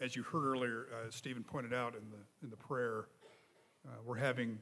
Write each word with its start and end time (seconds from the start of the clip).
as 0.00 0.16
you 0.16 0.22
heard 0.22 0.44
earlier, 0.44 0.86
uh, 0.92 1.10
Stephen 1.10 1.44
pointed 1.44 1.74
out 1.74 1.94
in 1.94 2.02
the, 2.10 2.16
in 2.42 2.50
the 2.50 2.56
prayer, 2.56 3.06
uh, 3.86 3.92
we're 4.04 4.16
having 4.16 4.58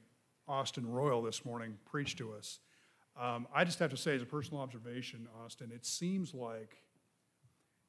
Austin 0.49 0.91
Royal 0.91 1.23
this 1.23 1.45
morning 1.45 1.77
preach 1.85 2.17
to 2.17 2.33
us. 2.33 2.59
Um, 3.21 3.47
I 3.55 3.65
just 3.65 3.79
have 3.79 3.91
to 3.91 3.97
say, 3.97 4.15
as 4.15 4.23
a 4.23 4.27
personal 4.27 4.61
observation, 4.61 5.29
Austin, 5.45 5.71
it 5.73 5.87
seems 5.87 6.35
like, 6.35 6.77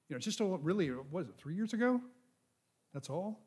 you 0.07 0.15
know, 0.15 0.19
just 0.19 0.39
a, 0.39 0.45
really, 0.45 0.87
what 0.87 1.23
is 1.23 1.29
it, 1.29 1.35
three 1.37 1.55
years 1.55 1.73
ago? 1.73 2.01
That's 2.93 3.09
all? 3.09 3.39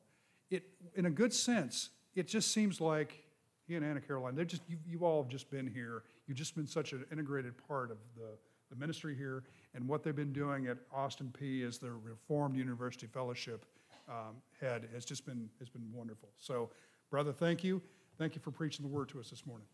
It, 0.51 0.65
in 0.95 1.07
a 1.07 1.11
good 1.11 1.33
sense, 1.33 1.91
it 2.15 2.27
just 2.27 2.53
seems 2.53 2.81
like 2.81 3.25
he 3.67 3.77
and 3.77 3.85
Anna 3.85 4.01
Caroline, 4.01 4.35
they're 4.35 4.45
just, 4.45 4.63
you, 4.69 4.79
you 4.87 5.05
all 5.05 5.23
have 5.23 5.31
just 5.31 5.51
been 5.51 5.67
here. 5.67 6.03
You've 6.27 6.39
just 6.39 6.57
been 6.57 6.67
such 6.67 6.93
an 6.93 7.05
integrated 7.13 7.55
part 7.69 7.91
of 7.91 7.99
the, 8.17 8.31
the 8.71 8.77
ministry 8.77 9.17
here 9.17 9.45
and 9.75 9.87
what 9.87 10.03
they've 10.03 10.15
been 10.15 10.33
doing 10.33 10.67
at 10.67 10.79
Austin 10.93 11.33
Peay 11.41 11.67
as 11.67 11.79
the 11.79 11.91
Reformed 11.91 12.57
University 12.57 13.07
Fellowship 13.07 13.65
um, 14.09 14.37
head 14.61 14.89
has 14.93 15.05
just 15.05 15.25
been, 15.25 15.49
has 15.59 15.69
been 15.69 15.85
wonderful. 15.93 16.29
So, 16.39 16.71
brother, 17.11 17.33
thank 17.33 17.63
you. 17.65 17.81
Thank 18.19 18.35
you 18.35 18.41
for 18.41 18.51
preaching 18.51 18.85
the 18.87 18.93
word 18.93 19.09
to 19.11 19.21
us 19.21 19.31
this 19.31 19.47
morning. 19.47 19.67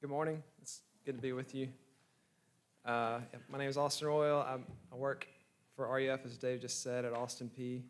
Good 0.00 0.10
morning. 0.10 0.42
It's 0.60 0.80
good 1.04 1.16
to 1.16 1.22
be 1.22 1.32
with 1.32 1.54
you. 1.54 1.68
Uh, 2.84 3.20
my 3.50 3.58
name 3.58 3.68
is 3.68 3.76
Austin 3.76 4.08
Royal. 4.08 4.40
I'm, 4.40 4.64
i 4.90 4.96
work 4.96 5.26
for 5.76 5.86
RUF, 5.86 6.24
as 6.24 6.38
Dave 6.38 6.60
just 6.60 6.82
said, 6.82 7.04
at 7.04 7.12
Austin 7.12 7.50
Peay. 7.56 7.82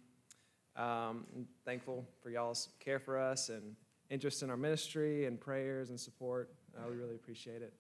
Um, 0.76 1.24
I'm 1.34 1.46
thankful 1.64 2.06
for 2.22 2.30
y'all's 2.30 2.70
care 2.80 2.98
for 2.98 3.18
us 3.18 3.48
and 3.48 3.76
interest 4.10 4.42
in 4.42 4.50
our 4.50 4.56
ministry 4.56 5.26
and 5.26 5.40
prayers 5.40 5.90
and 5.90 5.98
support. 5.98 6.52
Uh, 6.76 6.88
we 6.90 6.96
really 6.96 7.14
appreciate 7.14 7.62
it. 7.62 7.72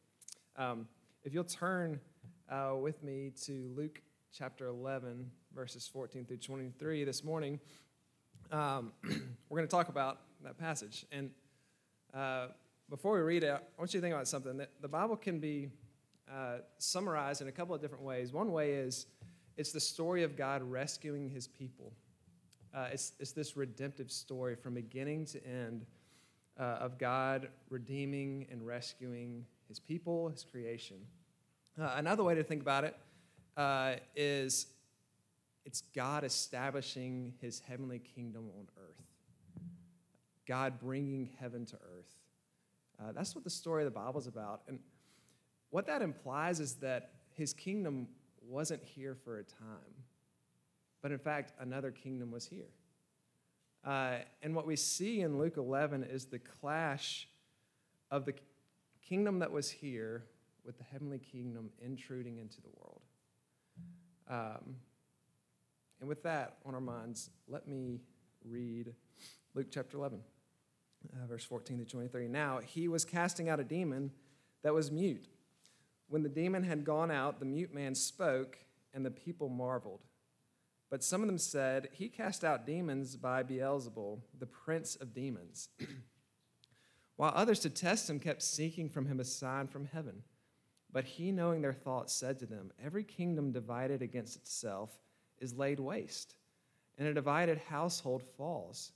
Um, 0.56 0.86
if 1.24 1.34
you'll 1.34 1.44
turn 1.44 2.00
uh, 2.50 2.74
with 2.80 3.02
me 3.02 3.32
to 3.44 3.70
Luke 3.76 4.00
chapter 4.32 4.66
11, 4.66 5.28
verses 5.54 5.88
14 5.92 6.24
through 6.24 6.36
23 6.36 7.04
this 7.04 7.24
morning, 7.24 7.58
um, 8.52 8.92
we're 9.48 9.56
going 9.56 9.66
to 9.66 9.70
talk 9.70 9.88
about 9.88 10.20
that 10.44 10.56
passage. 10.56 11.04
And 11.10 11.30
uh, 12.14 12.48
before 12.88 13.14
we 13.14 13.20
read 13.20 13.42
it, 13.42 13.50
I 13.50 13.58
want 13.78 13.92
you 13.92 14.00
to 14.00 14.02
think 14.02 14.14
about 14.14 14.28
something. 14.28 14.56
That 14.58 14.70
the 14.80 14.88
Bible 14.88 15.16
can 15.16 15.40
be 15.40 15.68
uh, 16.32 16.58
summarized 16.78 17.42
in 17.42 17.48
a 17.48 17.52
couple 17.52 17.74
of 17.74 17.80
different 17.80 18.04
ways. 18.04 18.32
One 18.32 18.52
way 18.52 18.72
is 18.72 19.06
it's 19.56 19.72
the 19.72 19.80
story 19.80 20.22
of 20.22 20.36
God 20.36 20.62
rescuing 20.62 21.28
his 21.28 21.48
people. 21.48 21.92
Uh, 22.72 22.88
it's, 22.92 23.12
it's 23.18 23.32
this 23.32 23.56
redemptive 23.56 24.12
story 24.12 24.54
from 24.54 24.74
beginning 24.74 25.26
to 25.26 25.44
end 25.44 25.86
uh, 26.58 26.62
of 26.62 26.98
God 26.98 27.48
redeeming 27.68 28.46
and 28.50 28.64
rescuing 28.64 29.44
his 29.66 29.80
people, 29.80 30.28
his 30.28 30.44
creation. 30.44 30.98
Uh, 31.80 31.94
another 31.96 32.22
way 32.22 32.34
to 32.36 32.44
think 32.44 32.62
about 32.62 32.84
it 32.84 32.96
uh, 33.56 33.94
is 34.14 34.66
it's 35.64 35.82
God 35.94 36.24
establishing 36.24 37.34
his 37.40 37.60
heavenly 37.60 37.98
kingdom 37.98 38.48
on 38.58 38.66
earth, 38.76 39.04
God 40.46 40.78
bringing 40.80 41.30
heaven 41.38 41.66
to 41.66 41.76
earth. 41.76 42.16
Uh, 42.98 43.12
that's 43.12 43.34
what 43.34 43.44
the 43.44 43.50
story 43.50 43.82
of 43.82 43.92
the 43.92 43.98
Bible 43.98 44.20
is 44.20 44.26
about. 44.26 44.62
And 44.68 44.78
what 45.70 45.86
that 45.86 46.02
implies 46.02 46.60
is 46.60 46.74
that 46.76 47.10
his 47.34 47.52
kingdom 47.52 48.08
wasn't 48.42 48.82
here 48.82 49.14
for 49.14 49.38
a 49.38 49.44
time, 49.44 49.94
but 51.02 51.12
in 51.12 51.18
fact, 51.18 51.52
another 51.60 51.90
kingdom 51.90 52.30
was 52.30 52.46
here. 52.46 52.70
Uh, 53.84 54.16
and 54.42 54.54
what 54.54 54.66
we 54.66 54.76
see 54.76 55.22
in 55.22 55.38
Luke 55.38 55.56
11 55.56 56.04
is 56.04 56.26
the 56.26 56.38
clash 56.38 57.28
of 58.10 58.26
the 58.26 58.34
kingdom 59.08 59.38
that 59.38 59.50
was 59.50 59.70
here 59.70 60.24
with 60.64 60.76
the 60.76 60.84
heavenly 60.84 61.18
kingdom 61.18 61.70
intruding 61.80 62.38
into 62.38 62.60
the 62.60 62.68
world. 62.76 62.99
Um, 64.30 64.76
and 65.98 66.08
with 66.08 66.22
that 66.22 66.56
on 66.64 66.74
our 66.74 66.80
minds, 66.80 67.30
let 67.48 67.66
me 67.66 68.00
read 68.44 68.94
Luke 69.54 69.66
chapter 69.70 69.96
11, 69.96 70.20
uh, 71.12 71.26
verse 71.26 71.44
14 71.44 71.78
to 71.78 71.84
23. 71.84 72.28
Now, 72.28 72.60
he 72.64 72.86
was 72.86 73.04
casting 73.04 73.48
out 73.48 73.58
a 73.58 73.64
demon 73.64 74.12
that 74.62 74.72
was 74.72 74.90
mute. 74.90 75.26
When 76.08 76.22
the 76.22 76.28
demon 76.28 76.62
had 76.62 76.84
gone 76.84 77.10
out, 77.10 77.40
the 77.40 77.44
mute 77.44 77.74
man 77.74 77.94
spoke, 77.94 78.58
and 78.94 79.04
the 79.04 79.10
people 79.10 79.48
marveled. 79.48 80.00
But 80.90 81.04
some 81.04 81.22
of 81.22 81.26
them 81.26 81.38
said, 81.38 81.88
He 81.92 82.08
cast 82.08 82.44
out 82.44 82.66
demons 82.66 83.16
by 83.16 83.42
Beelzebul, 83.42 84.20
the 84.38 84.46
prince 84.46 84.96
of 84.96 85.12
demons. 85.12 85.68
While 87.16 87.32
others, 87.34 87.60
to 87.60 87.70
test 87.70 88.08
him, 88.08 88.18
kept 88.18 88.42
seeking 88.42 88.88
from 88.88 89.06
him 89.06 89.20
a 89.20 89.24
sign 89.24 89.66
from 89.66 89.84
heaven. 89.84 90.22
But 90.92 91.04
he, 91.04 91.30
knowing 91.30 91.62
their 91.62 91.72
thoughts, 91.72 92.12
said 92.12 92.38
to 92.40 92.46
them, 92.46 92.72
Every 92.82 93.04
kingdom 93.04 93.52
divided 93.52 94.02
against 94.02 94.36
itself 94.36 94.90
is 95.38 95.56
laid 95.56 95.78
waste, 95.78 96.34
and 96.98 97.06
a 97.06 97.14
divided 97.14 97.58
household 97.58 98.22
falls. 98.36 98.92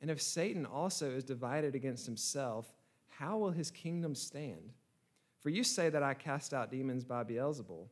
And 0.00 0.10
if 0.10 0.20
Satan 0.20 0.66
also 0.66 1.10
is 1.10 1.24
divided 1.24 1.74
against 1.74 2.06
himself, 2.06 2.66
how 3.08 3.38
will 3.38 3.50
his 3.50 3.70
kingdom 3.70 4.14
stand? 4.14 4.72
For 5.40 5.50
you 5.50 5.64
say 5.64 5.88
that 5.90 6.02
I 6.02 6.14
cast 6.14 6.52
out 6.52 6.70
demons 6.70 7.04
by 7.04 7.24
Beelzebul. 7.24 7.88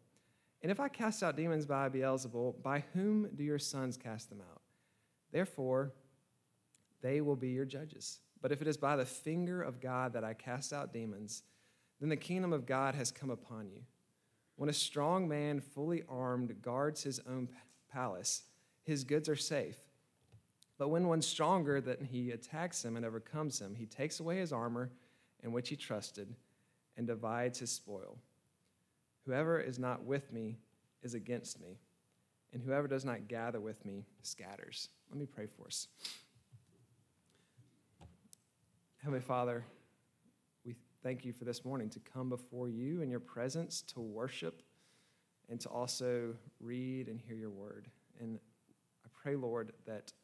And 0.62 0.71
if 0.71 0.81
I 0.81 0.89
cast 0.89 1.22
out 1.22 1.37
demons 1.37 1.66
by 1.66 1.89
Beelzebul, 1.89 2.62
by 2.62 2.84
whom 2.95 3.28
do 3.34 3.45
your 3.45 3.59
sons 3.59 3.97
cast 3.97 4.28
them 4.28 4.41
out? 4.41 4.62
Therefore, 5.33 5.93
they 7.03 7.21
will 7.21 7.37
be 7.37 7.51
your 7.51 7.65
judges. 7.65 8.21
But 8.41 8.53
if 8.53 8.62
it 8.62 8.69
is 8.69 8.77
by 8.77 8.97
the 8.97 9.05
finger 9.05 9.62
of 9.62 9.81
God 9.81 10.12
that 10.12 10.25
I 10.25 10.34
cast 10.34 10.72
out 10.72 10.93
demons, 10.93 11.43
then 12.04 12.10
the 12.10 12.16
kingdom 12.16 12.53
of 12.53 12.66
God 12.66 12.94
has 12.97 13.10
come 13.10 13.31
upon 13.31 13.70
you. 13.70 13.81
When 14.56 14.69
a 14.69 14.75
strong 14.75 15.26
man, 15.26 15.59
fully 15.59 16.03
armed, 16.06 16.60
guards 16.60 17.03
his 17.03 17.19
own 17.26 17.48
palace, 17.91 18.42
his 18.82 19.04
goods 19.04 19.26
are 19.26 19.37
safe. 19.37 19.78
But 20.76 20.91
when 20.91 21.09
one 21.09 21.22
stronger 21.22 21.81
than 21.81 22.04
he 22.04 22.32
attacks 22.32 22.84
him 22.84 22.98
and 22.98 23.06
overcomes 23.06 23.59
him, 23.59 23.75
he 23.75 23.87
takes 23.87 24.20
away 24.20 24.37
his 24.37 24.53
armor 24.53 24.91
in 25.42 25.50
which 25.50 25.70
he 25.70 25.76
trusted 25.76 26.34
and 26.98 27.06
divides 27.06 27.60
his 27.60 27.72
spoil. 27.72 28.19
Whoever 29.25 29.59
is 29.59 29.78
not 29.78 30.04
with 30.04 30.31
me 30.31 30.59
is 31.03 31.15
against 31.15 31.59
me, 31.59 31.78
and 32.53 32.62
whoever 32.62 32.86
does 32.86 33.06
not 33.06 33.28
gather 33.28 33.60
with 33.60 33.82
me 33.86 34.04
scatters. 34.21 34.91
Let 35.09 35.19
me 35.19 35.25
pray 35.25 35.47
for 35.47 35.69
us. 35.69 35.88
Heavenly 38.98 39.22
Father, 39.22 39.65
thank 41.04 41.22
you 41.22 41.34
for 41.34 41.44
this 41.44 41.66
morning 41.66 41.91
to 41.91 42.00
come 42.00 42.31
before 42.31 42.66
you 42.66 43.03
in 43.03 43.10
your 43.10 43.20
presence 43.20 43.82
to 43.82 44.00
worship 44.00 44.62
and 45.50 45.60
to 45.60 45.69
also 45.69 46.34
read 46.60 47.09
and 47.09 47.20
hear 47.20 47.37
your 47.37 47.50
word. 47.50 47.88
And 48.20 48.38
I 49.04 49.09
pray, 49.22 49.37
Lord, 49.37 49.72
that 49.84 50.15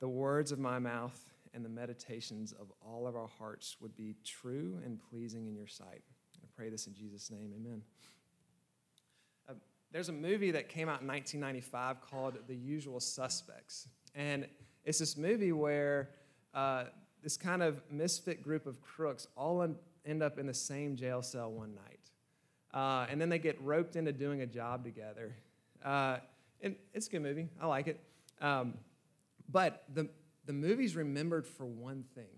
the 0.00 0.08
words 0.08 0.50
of 0.50 0.58
my 0.58 0.78
mouth 0.78 1.22
and 1.52 1.62
the 1.62 1.68
meditations 1.68 2.52
of 2.52 2.72
all 2.80 3.06
of 3.06 3.16
our 3.16 3.28
hearts 3.38 3.76
would 3.82 3.94
be 3.94 4.16
true 4.24 4.80
and 4.82 4.98
pleasing 5.10 5.46
in 5.46 5.54
your 5.54 5.66
sight. 5.66 6.00
I 6.42 6.46
pray 6.56 6.70
this 6.70 6.86
in 6.86 6.94
Jesus' 6.94 7.30
name. 7.30 7.52
Amen. 7.54 7.82
Uh, 9.46 9.52
there's 9.92 10.08
a 10.08 10.12
movie 10.12 10.52
that 10.52 10.70
came 10.70 10.88
out 10.88 11.02
in 11.02 11.06
1995 11.06 12.00
called 12.00 12.38
The 12.46 12.56
Usual 12.56 12.98
Suspects. 12.98 13.88
And 14.14 14.46
it's 14.86 15.00
this 15.00 15.18
movie 15.18 15.52
where 15.52 16.08
uh, 16.54 16.84
this 17.22 17.36
kind 17.36 17.62
of 17.62 17.80
misfit 17.90 18.42
group 18.42 18.66
of 18.66 18.80
crooks 18.80 19.26
all 19.36 19.66
end 20.04 20.22
up 20.22 20.38
in 20.38 20.46
the 20.46 20.54
same 20.54 20.96
jail 20.96 21.22
cell 21.22 21.50
one 21.50 21.74
night. 21.74 22.10
Uh, 22.74 23.06
and 23.10 23.20
then 23.20 23.28
they 23.28 23.38
get 23.38 23.60
roped 23.62 23.96
into 23.96 24.12
doing 24.12 24.40
a 24.40 24.46
job 24.46 24.84
together. 24.84 25.36
Uh, 25.84 26.16
and 26.62 26.76
it's 26.94 27.06
a 27.06 27.10
good 27.10 27.22
movie. 27.22 27.48
I 27.60 27.66
like 27.66 27.86
it. 27.86 28.00
Um, 28.40 28.74
but 29.50 29.84
the, 29.92 30.08
the 30.46 30.52
movie's 30.52 30.96
remembered 30.96 31.46
for 31.46 31.66
one 31.66 32.04
thing 32.14 32.28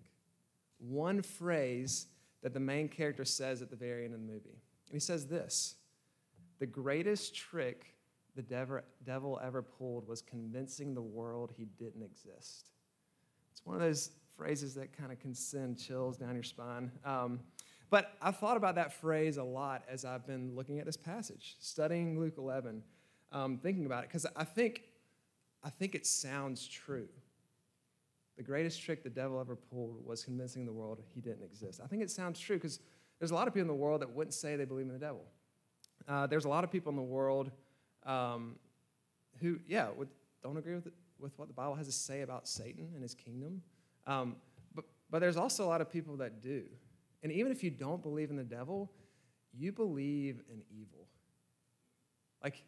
one 0.78 1.22
phrase 1.22 2.08
that 2.42 2.52
the 2.52 2.60
main 2.60 2.88
character 2.88 3.24
says 3.24 3.62
at 3.62 3.70
the 3.70 3.76
very 3.76 4.04
end 4.04 4.14
of 4.14 4.20
the 4.20 4.26
movie. 4.26 4.60
And 4.88 4.92
he 4.92 5.00
says 5.00 5.26
this 5.26 5.76
The 6.58 6.66
greatest 6.66 7.34
trick 7.34 7.94
the 8.36 8.42
devil 9.04 9.40
ever 9.42 9.62
pulled 9.62 10.08
was 10.08 10.20
convincing 10.20 10.94
the 10.94 11.02
world 11.02 11.52
he 11.56 11.66
didn't 11.78 12.02
exist. 12.02 12.70
It's 13.52 13.64
one 13.64 13.76
of 13.76 13.82
those 13.82 14.10
phrases 14.36 14.74
that 14.74 14.96
kind 14.96 15.12
of 15.12 15.20
can 15.20 15.34
send 15.34 15.78
chills 15.78 16.16
down 16.16 16.34
your 16.34 16.42
spine. 16.42 16.90
Um, 17.04 17.40
but 17.90 18.12
I've 18.20 18.36
thought 18.38 18.56
about 18.56 18.74
that 18.74 18.92
phrase 18.92 19.36
a 19.36 19.44
lot 19.44 19.84
as 19.88 20.04
I've 20.04 20.26
been 20.26 20.54
looking 20.54 20.80
at 20.80 20.86
this 20.86 20.96
passage, 20.96 21.56
studying 21.60 22.18
Luke 22.18 22.34
11, 22.38 22.82
um, 23.30 23.58
thinking 23.58 23.86
about 23.86 24.04
it, 24.04 24.08
because 24.08 24.26
I 24.34 24.44
think, 24.44 24.82
I 25.62 25.70
think 25.70 25.94
it 25.94 26.06
sounds 26.06 26.66
true. 26.66 27.08
The 28.36 28.42
greatest 28.42 28.82
trick 28.82 29.04
the 29.04 29.10
devil 29.10 29.40
ever 29.40 29.54
pulled 29.54 30.04
was 30.04 30.24
convincing 30.24 30.66
the 30.66 30.72
world 30.72 31.00
he 31.14 31.20
didn't 31.20 31.44
exist. 31.44 31.80
I 31.82 31.86
think 31.86 32.02
it 32.02 32.10
sounds 32.10 32.40
true 32.40 32.56
because 32.56 32.80
there's 33.20 33.30
a 33.30 33.34
lot 33.34 33.46
of 33.46 33.54
people 33.54 33.62
in 33.62 33.68
the 33.68 33.74
world 33.74 34.00
that 34.02 34.10
wouldn't 34.10 34.34
say 34.34 34.56
they 34.56 34.64
believe 34.64 34.86
in 34.86 34.92
the 34.92 34.98
devil. 34.98 35.24
Uh, 36.08 36.26
there's 36.26 36.44
a 36.44 36.48
lot 36.48 36.64
of 36.64 36.72
people 36.72 36.90
in 36.90 36.96
the 36.96 37.02
world 37.02 37.50
um, 38.04 38.56
who, 39.40 39.58
yeah, 39.68 39.88
would, 39.96 40.08
don't 40.42 40.56
agree 40.56 40.74
with, 40.74 40.88
it, 40.88 40.92
with 41.18 41.38
what 41.38 41.48
the 41.48 41.54
Bible 41.54 41.74
has 41.76 41.86
to 41.86 41.92
say 41.92 42.22
about 42.22 42.48
Satan 42.48 42.88
and 42.94 43.02
his 43.02 43.14
kingdom. 43.14 43.62
Um, 44.06 44.36
but, 44.74 44.84
but 45.10 45.18
there's 45.20 45.36
also 45.36 45.64
a 45.64 45.68
lot 45.68 45.80
of 45.80 45.90
people 45.90 46.16
that 46.18 46.42
do. 46.42 46.64
And 47.22 47.32
even 47.32 47.50
if 47.50 47.64
you 47.64 47.70
don't 47.70 48.02
believe 48.02 48.30
in 48.30 48.36
the 48.36 48.44
devil, 48.44 48.90
you 49.52 49.72
believe 49.72 50.42
in 50.50 50.62
evil. 50.70 51.08
Like, 52.42 52.62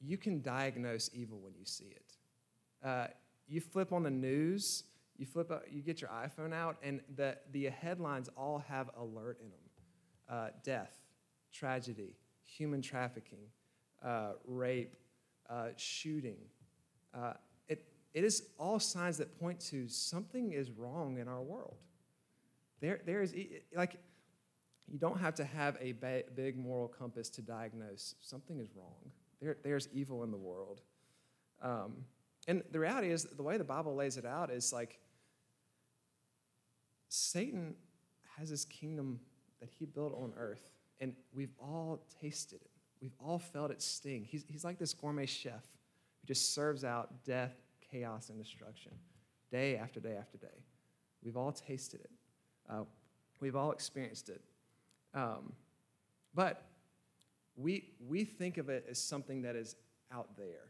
you 0.00 0.16
can 0.16 0.42
diagnose 0.42 1.10
evil 1.12 1.38
when 1.38 1.54
you 1.54 1.64
see 1.64 1.92
it. 1.94 2.16
Uh, 2.84 3.06
you 3.46 3.60
flip 3.60 3.92
on 3.92 4.02
the 4.02 4.10
news, 4.10 4.84
you 5.16 5.26
flip, 5.26 5.50
out, 5.50 5.64
you 5.70 5.82
get 5.82 6.00
your 6.00 6.10
iPhone 6.10 6.52
out, 6.52 6.76
and 6.82 7.00
the, 7.14 7.36
the 7.52 7.66
headlines 7.66 8.28
all 8.36 8.62
have 8.68 8.90
alert 8.98 9.38
in 9.40 9.50
them 9.50 9.58
uh, 10.28 10.48
death, 10.64 10.92
tragedy, 11.52 12.16
human 12.44 12.82
trafficking, 12.82 13.46
uh, 14.04 14.32
rape, 14.44 14.96
uh, 15.48 15.68
shooting. 15.76 16.38
It, 18.16 18.22
it 18.22 18.24
is 18.24 18.42
all 18.58 18.80
signs 18.80 19.18
that 19.18 19.38
point 19.38 19.60
to 19.70 19.88
something 19.88 20.52
is 20.52 20.70
wrong 20.70 21.18
in 21.18 21.28
our 21.28 21.42
world. 21.42 21.76
There, 22.80 23.00
there 23.06 23.22
is, 23.22 23.34
like, 23.74 23.96
you 24.88 24.98
don't 24.98 25.18
have 25.20 25.34
to 25.36 25.44
have 25.44 25.76
a 25.80 25.92
big 26.34 26.56
moral 26.56 26.88
compass 26.88 27.28
to 27.30 27.42
diagnose 27.42 28.14
something 28.20 28.58
is 28.60 28.68
wrong. 28.74 29.12
There, 29.40 29.56
there's 29.62 29.88
evil 29.92 30.22
in 30.24 30.30
the 30.30 30.36
world. 30.36 30.80
Um, 31.62 32.04
and 32.48 32.62
the 32.70 32.78
reality 32.78 33.10
is, 33.10 33.24
the 33.24 33.42
way 33.42 33.58
the 33.58 33.64
Bible 33.64 33.94
lays 33.94 34.16
it 34.16 34.24
out 34.24 34.50
is 34.50 34.72
like 34.72 34.98
Satan 37.08 37.74
has 38.38 38.48
his 38.48 38.64
kingdom 38.64 39.20
that 39.60 39.70
he 39.70 39.86
built 39.86 40.12
on 40.14 40.32
earth, 40.38 40.70
and 41.00 41.14
we've 41.34 41.54
all 41.58 42.04
tasted 42.20 42.60
it. 42.60 42.70
We've 43.00 43.14
all 43.18 43.38
felt 43.38 43.70
its 43.70 43.84
sting. 43.84 44.24
He's, 44.24 44.44
he's 44.48 44.64
like 44.64 44.78
this 44.78 44.94
gourmet 44.94 45.26
chef 45.26 45.62
who 46.20 46.26
just 46.26 46.54
serves 46.54 46.84
out 46.84 47.24
death, 47.24 47.54
chaos, 47.96 48.28
and 48.28 48.38
destruction 48.38 48.92
day 49.50 49.76
after 49.76 50.00
day 50.00 50.16
after 50.18 50.38
day. 50.38 50.64
We've 51.22 51.36
all 51.36 51.52
tasted 51.52 52.00
it, 52.00 52.10
uh, 52.68 52.82
we've 53.40 53.56
all 53.56 53.72
experienced 53.72 54.28
it. 54.28 54.42
Um, 55.14 55.52
but 56.34 56.62
we, 57.56 57.94
we 58.06 58.24
think 58.24 58.58
of 58.58 58.68
it 58.68 58.86
as 58.90 58.98
something 58.98 59.42
that 59.42 59.56
is 59.56 59.76
out 60.12 60.36
there, 60.36 60.68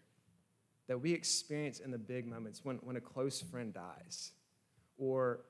that 0.87 1.01
we 1.01 1.13
experience 1.13 1.81
in 1.81 1.91
the 1.91 1.99
big 1.99 2.27
moments 2.27 2.65
when, 2.65 2.77
when 2.77 2.97
a 2.97 3.01
close 3.01 3.41
friend 3.41 3.75
dies, 3.75 4.33
or 4.99 5.41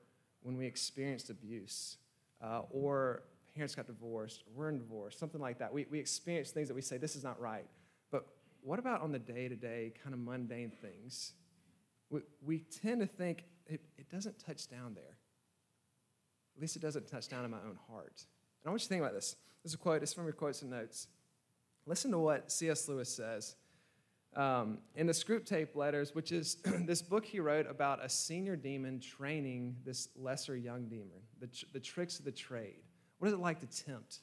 when 0.41 0.57
we 0.57 0.65
experienced 0.65 1.29
abuse, 1.29 1.97
uh, 2.43 2.61
or 2.71 3.23
parents 3.53 3.75
got 3.75 3.85
divorced, 3.85 4.43
or 4.47 4.51
we're 4.55 4.69
in 4.69 4.79
divorce, 4.79 5.17
something 5.17 5.41
like 5.41 5.59
that. 5.59 5.71
We, 5.71 5.85
we 5.91 5.99
experience 5.99 6.49
things 6.49 6.67
that 6.69 6.73
we 6.73 6.81
say, 6.81 6.97
this 6.97 7.15
is 7.15 7.23
not 7.23 7.39
right. 7.39 7.65
But 8.11 8.25
what 8.61 8.79
about 8.79 9.01
on 9.01 9.11
the 9.11 9.19
day 9.19 9.47
to 9.47 9.55
day, 9.55 9.93
kind 10.03 10.13
of 10.15 10.19
mundane 10.19 10.71
things? 10.81 11.33
We, 12.09 12.21
we 12.45 12.59
tend 12.59 13.01
to 13.01 13.07
think 13.07 13.43
it, 13.65 13.81
it 13.97 14.09
doesn't 14.09 14.39
touch 14.39 14.69
down 14.69 14.93
there. 14.95 15.17
At 16.55 16.61
least 16.61 16.75
it 16.75 16.81
doesn't 16.81 17.07
touch 17.07 17.27
down 17.27 17.45
in 17.45 17.51
my 17.51 17.57
own 17.57 17.77
heart. 17.89 18.25
And 18.63 18.67
I 18.67 18.69
want 18.69 18.81
you 18.81 18.85
to 18.85 18.89
think 18.89 19.01
about 19.01 19.13
this. 19.13 19.35
This 19.63 19.71
is 19.71 19.75
a 19.75 19.77
quote, 19.77 20.01
it's 20.01 20.13
from 20.13 20.23
your 20.23 20.33
quotes 20.33 20.61
and 20.61 20.71
notes. 20.71 21.07
Listen 21.85 22.11
to 22.11 22.17
what 22.17 22.51
C.S. 22.51 22.87
Lewis 22.87 23.09
says. 23.09 23.55
Um, 24.35 24.79
in 24.95 25.07
the 25.07 25.13
Screwtape 25.13 25.75
Letters, 25.75 26.13
which 26.13 26.31
is 26.31 26.57
this 26.81 27.01
book 27.01 27.25
he 27.25 27.39
wrote 27.39 27.69
about 27.69 28.03
a 28.03 28.09
senior 28.09 28.55
demon 28.55 28.99
training 28.99 29.77
this 29.85 30.09
lesser 30.15 30.55
young 30.55 30.87
demon, 30.87 31.21
the, 31.39 31.49
the 31.73 31.79
tricks 31.79 32.19
of 32.19 32.25
the 32.25 32.31
trade. 32.31 32.83
What 33.19 33.29
is 33.29 33.33
it 33.33 33.39
like 33.39 33.59
to 33.61 33.83
tempt, 33.85 34.19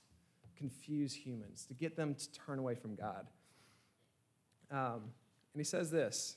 confuse 0.56 1.14
humans, 1.14 1.64
to 1.66 1.74
get 1.74 1.96
them 1.96 2.14
to 2.14 2.32
turn 2.32 2.58
away 2.58 2.74
from 2.74 2.94
God? 2.94 3.26
Um, 4.70 5.10
and 5.52 5.60
he 5.60 5.64
says 5.64 5.90
this 5.90 6.36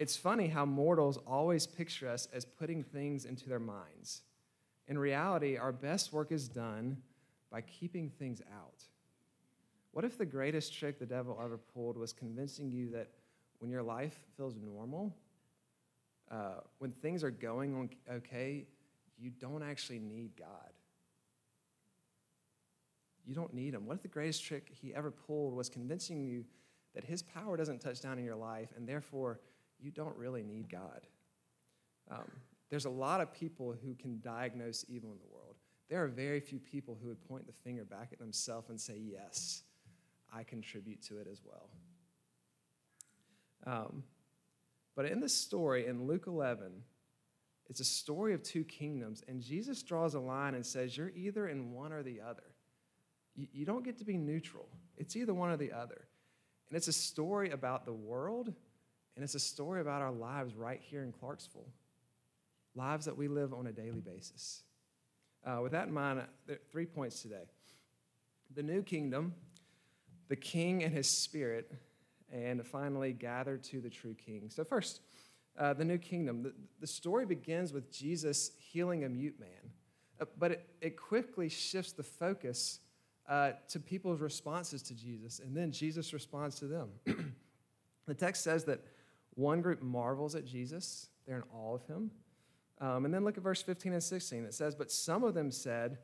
It's 0.00 0.16
funny 0.16 0.48
how 0.48 0.64
mortals 0.64 1.18
always 1.26 1.66
picture 1.66 2.08
us 2.08 2.26
as 2.32 2.46
putting 2.46 2.82
things 2.82 3.26
into 3.26 3.50
their 3.50 3.58
minds. 3.58 4.22
In 4.88 4.98
reality, 4.98 5.58
our 5.58 5.72
best 5.72 6.10
work 6.10 6.32
is 6.32 6.48
done 6.48 6.96
by 7.52 7.60
keeping 7.60 8.08
things 8.08 8.40
out. 8.50 8.82
What 9.92 10.06
if 10.06 10.16
the 10.16 10.24
greatest 10.24 10.72
trick 10.72 10.98
the 10.98 11.04
devil 11.04 11.38
ever 11.44 11.58
pulled 11.58 11.98
was 11.98 12.14
convincing 12.14 12.70
you 12.70 12.88
that 12.92 13.08
when 13.58 13.70
your 13.70 13.82
life 13.82 14.16
feels 14.38 14.54
normal, 14.56 15.14
uh, 16.30 16.60
when 16.78 16.92
things 16.92 17.22
are 17.22 17.30
going 17.30 17.74
on 17.74 17.90
okay, 18.10 18.64
you 19.18 19.28
don't 19.28 19.62
actually 19.62 19.98
need 19.98 20.30
God? 20.34 20.72
You 23.26 23.34
don't 23.34 23.52
need 23.52 23.74
him. 23.74 23.84
What 23.84 23.96
if 23.96 24.02
the 24.02 24.08
greatest 24.08 24.42
trick 24.42 24.70
he 24.72 24.94
ever 24.94 25.10
pulled 25.10 25.54
was 25.54 25.68
convincing 25.68 26.22
you 26.22 26.46
that 26.94 27.04
his 27.04 27.22
power 27.22 27.58
doesn't 27.58 27.80
touch 27.80 28.00
down 28.00 28.18
in 28.18 28.24
your 28.24 28.34
life 28.34 28.70
and 28.74 28.88
therefore 28.88 29.40
you 29.80 29.90
don't 29.90 30.16
really 30.16 30.42
need 30.42 30.70
God? 30.70 31.06
Um, 32.10 32.30
there's 32.70 32.84
a 32.84 32.90
lot 32.90 33.20
of 33.20 33.32
people 33.32 33.74
who 33.84 33.94
can 33.94 34.20
diagnose 34.20 34.84
evil 34.88 35.10
in 35.12 35.18
the 35.18 35.32
world. 35.32 35.56
There 35.88 36.02
are 36.02 36.08
very 36.08 36.40
few 36.40 36.60
people 36.60 36.96
who 37.00 37.08
would 37.08 37.22
point 37.28 37.46
the 37.46 37.52
finger 37.52 37.84
back 37.84 38.10
at 38.12 38.18
themselves 38.18 38.70
and 38.70 38.80
say, 38.80 38.96
Yes, 38.96 39.62
I 40.32 40.44
contribute 40.44 41.02
to 41.06 41.18
it 41.18 41.26
as 41.30 41.40
well. 41.44 41.68
Um, 43.66 44.04
but 44.94 45.06
in 45.06 45.20
this 45.20 45.34
story, 45.34 45.86
in 45.86 46.06
Luke 46.06 46.24
11, 46.26 46.72
it's 47.68 47.80
a 47.80 47.84
story 47.84 48.34
of 48.34 48.42
two 48.42 48.64
kingdoms, 48.64 49.22
and 49.28 49.40
Jesus 49.40 49.82
draws 49.82 50.14
a 50.14 50.20
line 50.20 50.54
and 50.54 50.64
says, 50.64 50.96
You're 50.96 51.10
either 51.10 51.48
in 51.48 51.72
one 51.72 51.92
or 51.92 52.02
the 52.02 52.20
other. 52.20 52.42
You, 53.34 53.46
you 53.52 53.64
don't 53.64 53.84
get 53.84 53.98
to 53.98 54.04
be 54.04 54.16
neutral, 54.16 54.68
it's 54.96 55.16
either 55.16 55.34
one 55.34 55.50
or 55.50 55.56
the 55.56 55.72
other. 55.72 56.06
And 56.68 56.76
it's 56.76 56.88
a 56.88 56.92
story 56.92 57.50
about 57.50 57.84
the 57.84 57.92
world, 57.92 58.52
and 59.14 59.24
it's 59.24 59.34
a 59.34 59.40
story 59.40 59.80
about 59.80 60.02
our 60.02 60.12
lives 60.12 60.54
right 60.54 60.80
here 60.82 61.02
in 61.02 61.12
Clarksville, 61.12 61.68
lives 62.74 63.04
that 63.06 63.16
we 63.16 63.28
live 63.28 63.52
on 63.52 63.66
a 63.66 63.72
daily 63.72 64.00
basis. 64.00 64.62
Uh, 65.44 65.60
with 65.62 65.72
that 65.72 65.88
in 65.88 65.94
mind, 65.94 66.22
there 66.46 66.56
are 66.56 66.60
three 66.70 66.86
points 66.86 67.22
today. 67.22 67.44
The 68.54 68.62
new 68.62 68.82
kingdom, 68.82 69.34
the 70.28 70.36
king 70.36 70.82
and 70.82 70.92
his 70.92 71.08
spirit, 71.08 71.72
and 72.32 72.64
finally, 72.66 73.12
gather 73.12 73.56
to 73.56 73.80
the 73.80 73.90
true 73.90 74.14
king. 74.14 74.50
So, 74.50 74.64
first, 74.64 75.00
uh, 75.58 75.74
the 75.74 75.84
new 75.84 75.98
kingdom. 75.98 76.42
The, 76.42 76.52
the, 76.80 76.86
story 76.86 77.26
begins 77.26 77.72
with 77.72 77.90
Jesus 77.92 78.52
healing 78.58 79.04
a 79.04 79.08
mute 79.08 79.38
man, 79.38 79.72
uh, 80.20 80.26
but 80.38 80.52
it, 80.52 80.68
it 80.80 80.96
quickly 80.96 81.48
shifts 81.48 81.92
the 81.92 82.02
focus 82.02 82.80
uh, 83.28 83.52
to 83.68 83.80
people's 83.80 84.20
responses 84.20 84.82
to 84.82 84.94
Jesus, 84.94 85.40
and 85.40 85.56
then 85.56 85.72
Jesus 85.72 86.12
responds 86.12 86.58
to 86.60 86.66
them. 86.66 86.88
the 88.06 88.14
text 88.14 88.42
says 88.42 88.64
that 88.64 88.80
one 89.34 89.60
group 89.62 89.82
marvels 89.82 90.34
at 90.34 90.44
Jesus, 90.44 91.08
they're 91.26 91.36
in 91.36 91.42
awe 91.54 91.74
of 91.74 91.86
him. 91.86 92.10
Um, 92.80 93.04
and 93.04 93.12
then 93.12 93.24
look 93.24 93.36
at 93.36 93.42
verse 93.42 93.62
15 93.62 93.92
and 93.92 94.02
16. 94.02 94.44
It 94.44 94.54
says, 94.54 94.74
But 94.74 94.90
some 94.90 95.22
of 95.22 95.34
them 95.34 95.50
said, 95.50 95.98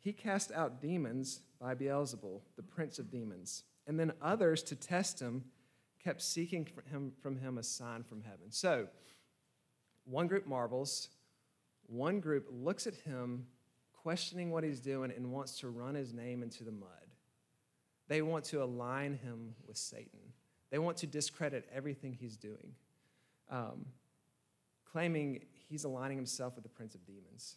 He 0.00 0.12
cast 0.12 0.52
out 0.52 0.80
demons 0.80 1.40
by 1.60 1.74
Beelzebul, 1.74 2.40
the 2.56 2.62
prince 2.62 2.98
of 2.98 3.10
demons. 3.10 3.62
And 3.86 3.98
then 3.98 4.12
others, 4.20 4.62
to 4.64 4.76
test 4.76 5.20
him, 5.20 5.44
kept 6.02 6.20
seeking 6.20 6.64
from 6.64 6.84
him, 6.90 7.12
from 7.20 7.36
him 7.38 7.58
a 7.58 7.62
sign 7.62 8.02
from 8.02 8.22
heaven. 8.22 8.50
So, 8.50 8.88
one 10.04 10.26
group 10.26 10.46
marvels, 10.46 11.08
one 11.86 12.20
group 12.20 12.46
looks 12.50 12.86
at 12.86 12.94
him, 12.94 13.46
questioning 13.92 14.50
what 14.50 14.64
he's 14.64 14.80
doing, 14.80 15.12
and 15.16 15.32
wants 15.32 15.58
to 15.60 15.68
run 15.68 15.94
his 15.94 16.12
name 16.12 16.42
into 16.42 16.64
the 16.64 16.72
mud. 16.72 16.88
They 18.08 18.22
want 18.22 18.44
to 18.46 18.62
align 18.62 19.14
him 19.14 19.54
with 19.66 19.76
Satan, 19.76 20.20
they 20.76 20.80
want 20.80 20.98
to 20.98 21.06
discredit 21.06 21.66
everything 21.74 22.12
he's 22.12 22.36
doing, 22.36 22.74
um, 23.50 23.86
claiming 24.92 25.40
he's 25.70 25.84
aligning 25.84 26.18
himself 26.18 26.54
with 26.54 26.64
the 26.64 26.68
prince 26.68 26.94
of 26.94 27.02
demons. 27.06 27.56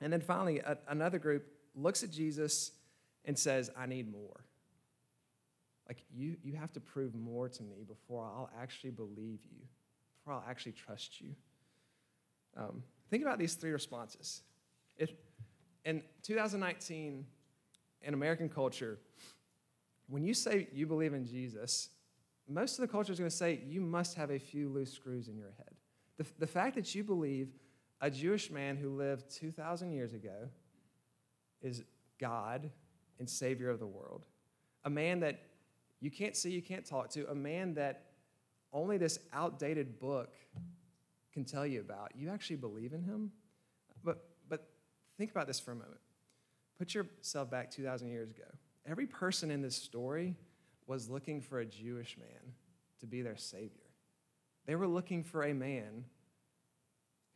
And 0.00 0.12
then 0.12 0.20
finally, 0.20 0.58
a, 0.58 0.76
another 0.88 1.20
group 1.20 1.46
looks 1.76 2.02
at 2.02 2.10
Jesus 2.10 2.72
and 3.26 3.38
says, 3.38 3.70
I 3.78 3.86
need 3.86 4.10
more. 4.10 4.40
Like, 5.86 6.02
you, 6.12 6.36
you 6.42 6.54
have 6.54 6.72
to 6.72 6.80
prove 6.80 7.14
more 7.14 7.48
to 7.48 7.62
me 7.62 7.84
before 7.86 8.24
I'll 8.24 8.50
actually 8.60 8.90
believe 8.90 9.38
you, 9.48 9.62
before 10.18 10.34
I'll 10.34 10.44
actually 10.50 10.72
trust 10.72 11.20
you. 11.20 11.36
Um, 12.56 12.82
think 13.08 13.22
about 13.22 13.38
these 13.38 13.54
three 13.54 13.70
responses. 13.70 14.42
If, 14.96 15.12
in 15.84 16.02
2019, 16.24 17.24
in 18.02 18.14
American 18.14 18.48
culture, 18.48 18.98
when 20.08 20.24
you 20.24 20.34
say 20.34 20.66
you 20.72 20.88
believe 20.88 21.14
in 21.14 21.24
Jesus, 21.24 21.90
most 22.48 22.78
of 22.78 22.82
the 22.82 22.88
culture 22.88 23.12
is 23.12 23.18
going 23.18 23.30
to 23.30 23.36
say 23.36 23.62
you 23.66 23.80
must 23.80 24.16
have 24.16 24.30
a 24.30 24.38
few 24.38 24.68
loose 24.68 24.92
screws 24.92 25.28
in 25.28 25.36
your 25.36 25.52
head. 25.56 25.74
The, 26.18 26.26
the 26.38 26.46
fact 26.46 26.74
that 26.76 26.94
you 26.94 27.04
believe 27.04 27.48
a 28.00 28.10
Jewish 28.10 28.50
man 28.50 28.76
who 28.76 28.90
lived 28.90 29.30
2,000 29.30 29.92
years 29.92 30.12
ago 30.12 30.48
is 31.62 31.84
God 32.18 32.70
and 33.18 33.30
Savior 33.30 33.70
of 33.70 33.78
the 33.78 33.86
world, 33.86 34.24
a 34.84 34.90
man 34.90 35.20
that 35.20 35.40
you 36.00 36.10
can't 36.10 36.36
see, 36.36 36.50
you 36.50 36.62
can't 36.62 36.84
talk 36.84 37.10
to, 37.10 37.30
a 37.30 37.34
man 37.34 37.74
that 37.74 38.06
only 38.72 38.98
this 38.98 39.18
outdated 39.32 40.00
book 40.00 40.34
can 41.32 41.44
tell 41.44 41.66
you 41.66 41.80
about. 41.80 42.12
You 42.16 42.30
actually 42.30 42.56
believe 42.56 42.92
in 42.92 43.02
him? 43.02 43.30
But, 44.02 44.24
but 44.48 44.68
think 45.16 45.30
about 45.30 45.46
this 45.46 45.60
for 45.60 45.72
a 45.72 45.76
moment. 45.76 46.00
Put 46.78 46.94
yourself 46.94 47.50
back 47.50 47.70
2,000 47.70 48.08
years 48.08 48.30
ago. 48.30 48.44
Every 48.84 49.06
person 49.06 49.50
in 49.50 49.62
this 49.62 49.76
story 49.76 50.34
was 50.86 51.08
looking 51.08 51.40
for 51.40 51.60
a 51.60 51.66
Jewish 51.66 52.16
man 52.18 52.54
to 53.00 53.06
be 53.06 53.22
their 53.22 53.36
Savior. 53.36 53.90
They 54.66 54.76
were 54.76 54.86
looking 54.86 55.22
for 55.22 55.44
a 55.44 55.54
man 55.54 56.04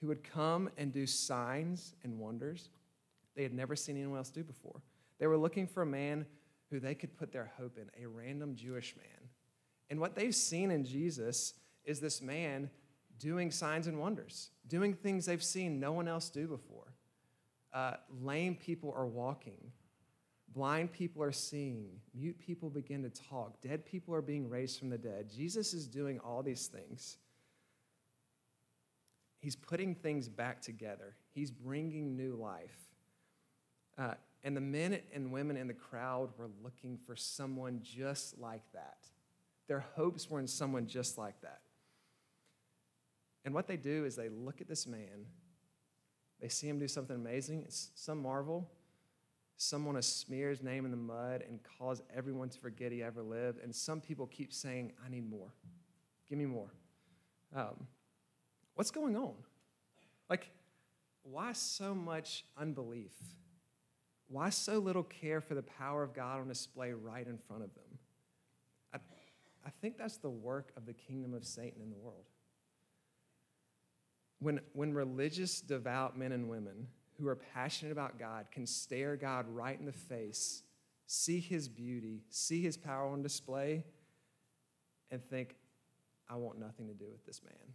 who 0.00 0.08
would 0.08 0.22
come 0.22 0.68
and 0.76 0.92
do 0.92 1.06
signs 1.06 1.94
and 2.04 2.18
wonders 2.18 2.68
they 3.36 3.42
had 3.42 3.54
never 3.54 3.76
seen 3.76 3.96
anyone 3.96 4.16
else 4.16 4.30
do 4.30 4.42
before. 4.42 4.80
They 5.18 5.26
were 5.26 5.36
looking 5.36 5.66
for 5.66 5.82
a 5.82 5.86
man 5.86 6.26
who 6.70 6.80
they 6.80 6.94
could 6.94 7.16
put 7.16 7.32
their 7.32 7.52
hope 7.58 7.78
in, 7.78 7.88
a 8.02 8.06
random 8.06 8.56
Jewish 8.56 8.96
man 8.96 9.28
And 9.88 10.00
what 10.00 10.16
they've 10.16 10.34
seen 10.34 10.70
in 10.70 10.84
Jesus 10.84 11.54
is 11.84 12.00
this 12.00 12.20
man 12.20 12.70
doing 13.18 13.50
signs 13.50 13.86
and 13.86 14.00
wonders, 14.00 14.50
doing 14.66 14.94
things 14.94 15.26
they've 15.26 15.42
seen 15.42 15.78
no 15.78 15.92
one 15.92 16.08
else 16.08 16.28
do 16.28 16.48
before. 16.48 16.92
Uh, 17.72 17.94
lame 18.20 18.56
people 18.56 18.92
are 18.96 19.06
walking, 19.06 19.70
blind 20.56 20.90
people 20.90 21.22
are 21.22 21.32
seeing, 21.32 21.86
mute 22.14 22.38
people 22.38 22.70
begin 22.70 23.02
to 23.02 23.10
talk, 23.10 23.60
dead 23.60 23.84
people 23.84 24.14
are 24.14 24.22
being 24.22 24.48
raised 24.48 24.78
from 24.78 24.88
the 24.88 24.96
dead. 24.96 25.30
Jesus 25.30 25.74
is 25.74 25.86
doing 25.86 26.18
all 26.20 26.42
these 26.42 26.66
things. 26.66 27.18
He's 29.38 29.54
putting 29.54 29.94
things 29.94 30.30
back 30.30 30.62
together, 30.62 31.14
he's 31.34 31.50
bringing 31.50 32.16
new 32.16 32.34
life. 32.34 32.78
Uh, 33.98 34.14
and 34.44 34.56
the 34.56 34.62
men 34.62 34.98
and 35.14 35.30
women 35.30 35.58
in 35.58 35.66
the 35.66 35.74
crowd 35.74 36.30
were 36.38 36.48
looking 36.62 36.98
for 37.06 37.16
someone 37.16 37.80
just 37.82 38.38
like 38.38 38.62
that. 38.72 38.98
Their 39.68 39.84
hopes 39.94 40.30
were 40.30 40.40
in 40.40 40.46
someone 40.46 40.86
just 40.86 41.18
like 41.18 41.38
that. 41.42 41.60
And 43.44 43.52
what 43.52 43.66
they 43.66 43.76
do 43.76 44.06
is 44.06 44.16
they 44.16 44.30
look 44.30 44.62
at 44.62 44.68
this 44.68 44.86
man, 44.86 45.26
they 46.40 46.48
see 46.48 46.68
him 46.68 46.78
do 46.78 46.88
something 46.88 47.16
amazing, 47.16 47.66
some 47.68 48.22
marvel. 48.22 48.70
Someone 49.56 49.94
to 49.94 50.02
smear 50.02 50.50
his 50.50 50.62
name 50.62 50.84
in 50.84 50.90
the 50.90 50.96
mud 50.96 51.42
and 51.48 51.60
cause 51.78 52.02
everyone 52.14 52.50
to 52.50 52.58
forget 52.58 52.92
he 52.92 53.02
ever 53.02 53.22
lived. 53.22 53.62
And 53.62 53.74
some 53.74 54.00
people 54.00 54.26
keep 54.26 54.52
saying, 54.52 54.92
I 55.04 55.08
need 55.08 55.28
more. 55.28 55.52
Give 56.28 56.38
me 56.38 56.44
more. 56.46 56.72
Um, 57.54 57.86
what's 58.74 58.90
going 58.90 59.16
on? 59.16 59.34
Like, 60.28 60.50
why 61.22 61.52
so 61.52 61.94
much 61.94 62.44
unbelief? 62.58 63.12
Why 64.28 64.50
so 64.50 64.78
little 64.78 65.04
care 65.04 65.40
for 65.40 65.54
the 65.54 65.62
power 65.62 66.02
of 66.02 66.12
God 66.12 66.40
on 66.40 66.48
display 66.48 66.92
right 66.92 67.26
in 67.26 67.38
front 67.38 67.62
of 67.62 67.74
them? 67.74 67.98
I, 68.92 68.98
I 69.64 69.70
think 69.80 69.96
that's 69.96 70.18
the 70.18 70.30
work 70.30 70.72
of 70.76 70.84
the 70.84 70.92
kingdom 70.92 71.32
of 71.32 71.44
Satan 71.44 71.80
in 71.80 71.90
the 71.90 71.96
world. 71.96 72.26
When, 74.40 74.60
when 74.74 74.92
religious, 74.92 75.60
devout 75.60 76.18
men 76.18 76.32
and 76.32 76.48
women 76.48 76.88
who 77.18 77.28
are 77.28 77.36
passionate 77.36 77.92
about 77.92 78.18
God 78.18 78.46
can 78.50 78.66
stare 78.66 79.16
God 79.16 79.46
right 79.48 79.78
in 79.78 79.86
the 79.86 79.92
face, 79.92 80.62
see 81.06 81.40
his 81.40 81.68
beauty, 81.68 82.22
see 82.30 82.62
his 82.62 82.76
power 82.76 83.08
on 83.08 83.22
display, 83.22 83.84
and 85.10 85.22
think, 85.22 85.56
I 86.28 86.36
want 86.36 86.58
nothing 86.58 86.88
to 86.88 86.94
do 86.94 87.06
with 87.10 87.24
this 87.24 87.42
man. 87.44 87.72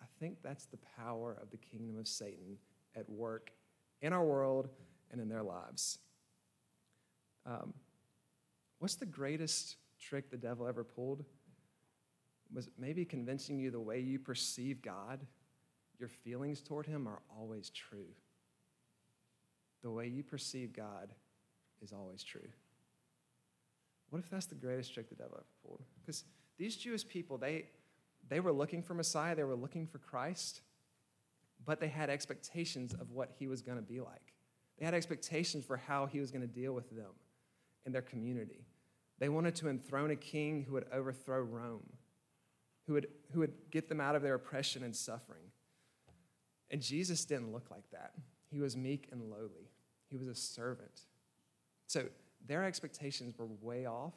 I 0.00 0.06
think 0.18 0.38
that's 0.42 0.66
the 0.66 0.78
power 0.96 1.36
of 1.40 1.50
the 1.50 1.56
kingdom 1.58 1.98
of 1.98 2.08
Satan 2.08 2.58
at 2.96 3.08
work 3.08 3.52
in 4.00 4.12
our 4.12 4.24
world 4.24 4.68
and 5.10 5.20
in 5.20 5.28
their 5.28 5.42
lives. 5.42 5.98
Um, 7.46 7.74
what's 8.78 8.96
the 8.96 9.06
greatest 9.06 9.76
trick 10.00 10.30
the 10.30 10.36
devil 10.36 10.66
ever 10.66 10.84
pulled? 10.84 11.24
Was 12.52 12.68
maybe 12.78 13.04
convincing 13.04 13.58
you 13.58 13.70
the 13.70 13.80
way 13.80 14.00
you 14.00 14.18
perceive 14.18 14.80
God, 14.80 15.20
your 15.98 16.08
feelings 16.08 16.60
toward 16.60 16.86
him 16.86 17.06
are 17.06 17.20
always 17.36 17.70
true. 17.70 18.06
The 19.84 19.90
way 19.90 20.08
you 20.08 20.24
perceive 20.24 20.72
God 20.72 21.12
is 21.82 21.92
always 21.92 22.24
true. 22.24 22.48
What 24.10 24.18
if 24.18 24.30
that's 24.30 24.46
the 24.46 24.54
greatest 24.54 24.94
trick 24.94 25.10
the 25.10 25.14
devil 25.14 25.34
ever 25.36 25.44
pulled? 25.62 25.82
Because 26.00 26.24
these 26.58 26.76
Jewish 26.76 27.06
people, 27.06 27.36
they, 27.36 27.66
they 28.28 28.40
were 28.40 28.52
looking 28.52 28.82
for 28.82 28.94
Messiah, 28.94 29.36
they 29.36 29.44
were 29.44 29.54
looking 29.54 29.86
for 29.86 29.98
Christ, 29.98 30.62
but 31.66 31.80
they 31.80 31.88
had 31.88 32.08
expectations 32.08 32.94
of 32.94 33.10
what 33.10 33.32
he 33.38 33.46
was 33.46 33.60
going 33.60 33.76
to 33.76 33.82
be 33.82 34.00
like. 34.00 34.32
They 34.78 34.86
had 34.86 34.94
expectations 34.94 35.64
for 35.66 35.76
how 35.76 36.06
he 36.06 36.18
was 36.18 36.30
going 36.30 36.42
to 36.42 36.48
deal 36.48 36.72
with 36.72 36.88
them 36.90 37.12
in 37.84 37.92
their 37.92 38.02
community. 38.02 38.64
They 39.18 39.28
wanted 39.28 39.54
to 39.56 39.68
enthrone 39.68 40.10
a 40.10 40.16
king 40.16 40.64
who 40.66 40.72
would 40.74 40.86
overthrow 40.92 41.42
Rome, 41.42 41.92
who 42.86 42.94
would, 42.94 43.08
who 43.32 43.40
would 43.40 43.52
get 43.70 43.88
them 43.90 44.00
out 44.00 44.16
of 44.16 44.22
their 44.22 44.34
oppression 44.34 44.82
and 44.82 44.96
suffering. 44.96 45.44
And 46.70 46.80
Jesus 46.80 47.26
didn't 47.26 47.52
look 47.52 47.70
like 47.70 47.90
that. 47.92 48.12
He 48.50 48.60
was 48.60 48.76
meek 48.76 49.08
and 49.12 49.30
lowly, 49.30 49.70
he 50.14 50.18
was 50.18 50.28
a 50.28 50.40
servant. 50.40 51.02
So 51.86 52.04
their 52.46 52.64
expectations 52.64 53.34
were 53.38 53.46
way 53.60 53.86
off, 53.86 54.14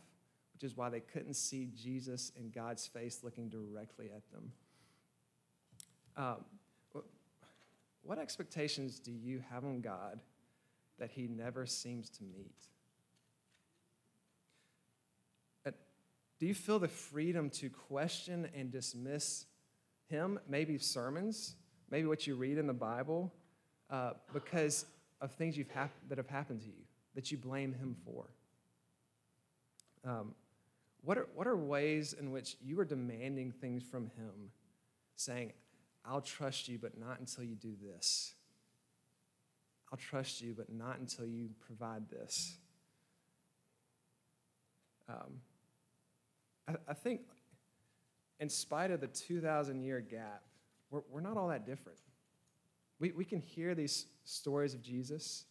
which 0.54 0.64
is 0.64 0.78
why 0.78 0.90
they 0.90 1.00
couldn't 1.00 1.36
see 1.36 1.70
Jesus 1.76 2.32
in 2.36 2.50
God's 2.50 2.86
face 2.86 3.20
looking 3.24 3.50
directly 3.50 4.10
at 4.16 4.24
them. 4.32 4.52
Um, 6.16 7.04
what 8.04 8.20
expectations 8.20 9.00
do 9.00 9.12
you 9.12 9.44
have 9.52 9.66
on 9.66 9.82
God 9.82 10.20
that 10.98 11.12
He 11.12 11.28
never 11.28 11.66
seems 11.66 12.10
to 12.12 12.24
meet? 12.24 12.68
Do 16.40 16.46
you 16.46 16.54
feel 16.54 16.78
the 16.78 16.88
freedom 16.88 17.50
to 17.52 17.70
question 17.70 18.48
and 18.56 18.72
dismiss 18.72 19.46
Him, 20.08 20.40
maybe 20.48 20.78
sermons, 20.78 21.56
maybe 21.90 22.08
what 22.08 22.28
you 22.28 22.36
read 22.36 22.58
in 22.58 22.68
the 22.68 22.74
Bible, 22.74 23.34
uh, 23.90 24.12
because 24.34 24.86
of 25.22 25.32
things 25.32 25.58
you've 25.58 25.70
hap- 25.70 25.92
that 26.10 26.18
have 26.18 26.28
happened 26.28 26.62
to 26.62 26.68
you 26.68 26.84
that 27.16 27.32
you 27.32 27.38
blame 27.38 27.74
Him 27.74 27.96
for? 28.06 28.26
Um, 30.06 30.36
what, 31.02 31.18
are, 31.18 31.28
what 31.34 31.48
are 31.48 31.58
ways 31.58 32.14
in 32.14 32.32
which 32.32 32.58
you 32.62 32.80
are 32.80 32.86
demanding 32.86 33.52
things 33.52 33.84
from 33.84 34.06
Him, 34.18 34.52
saying, 35.16 35.54
I'll 36.06 36.22
trust 36.22 36.68
you, 36.68 36.78
but 36.78 36.98
not 36.98 37.20
until 37.20 37.44
you 37.44 37.56
do 37.56 37.74
this? 37.82 38.34
I'll 39.92 39.98
trust 39.98 40.42
you, 40.42 40.54
but 40.56 40.72
not 40.72 41.00
until 41.00 41.26
you 41.26 41.50
provide 41.66 42.10
this. 42.10 42.58
Um, 45.10 45.40
I, 46.68 46.74
I, 46.90 46.94
think, 46.94 47.22
in 48.40 48.50
spite 48.50 48.92
of 48.92 49.00
the 49.00 49.08
2,000 49.08 49.82
year 49.82 50.02
gap, 50.02 50.44
we're, 50.92 51.02
we're 51.10 51.22
not 51.22 51.38
all 51.38 51.48
that 51.48 51.66
different. 51.66 52.00
We, 53.00 53.12
we 53.12 53.26
can 53.26 53.40
hear 53.40 53.76
these 53.76 54.08
stories 54.24 54.74
of 54.74 54.82
Jesus. 54.82 55.46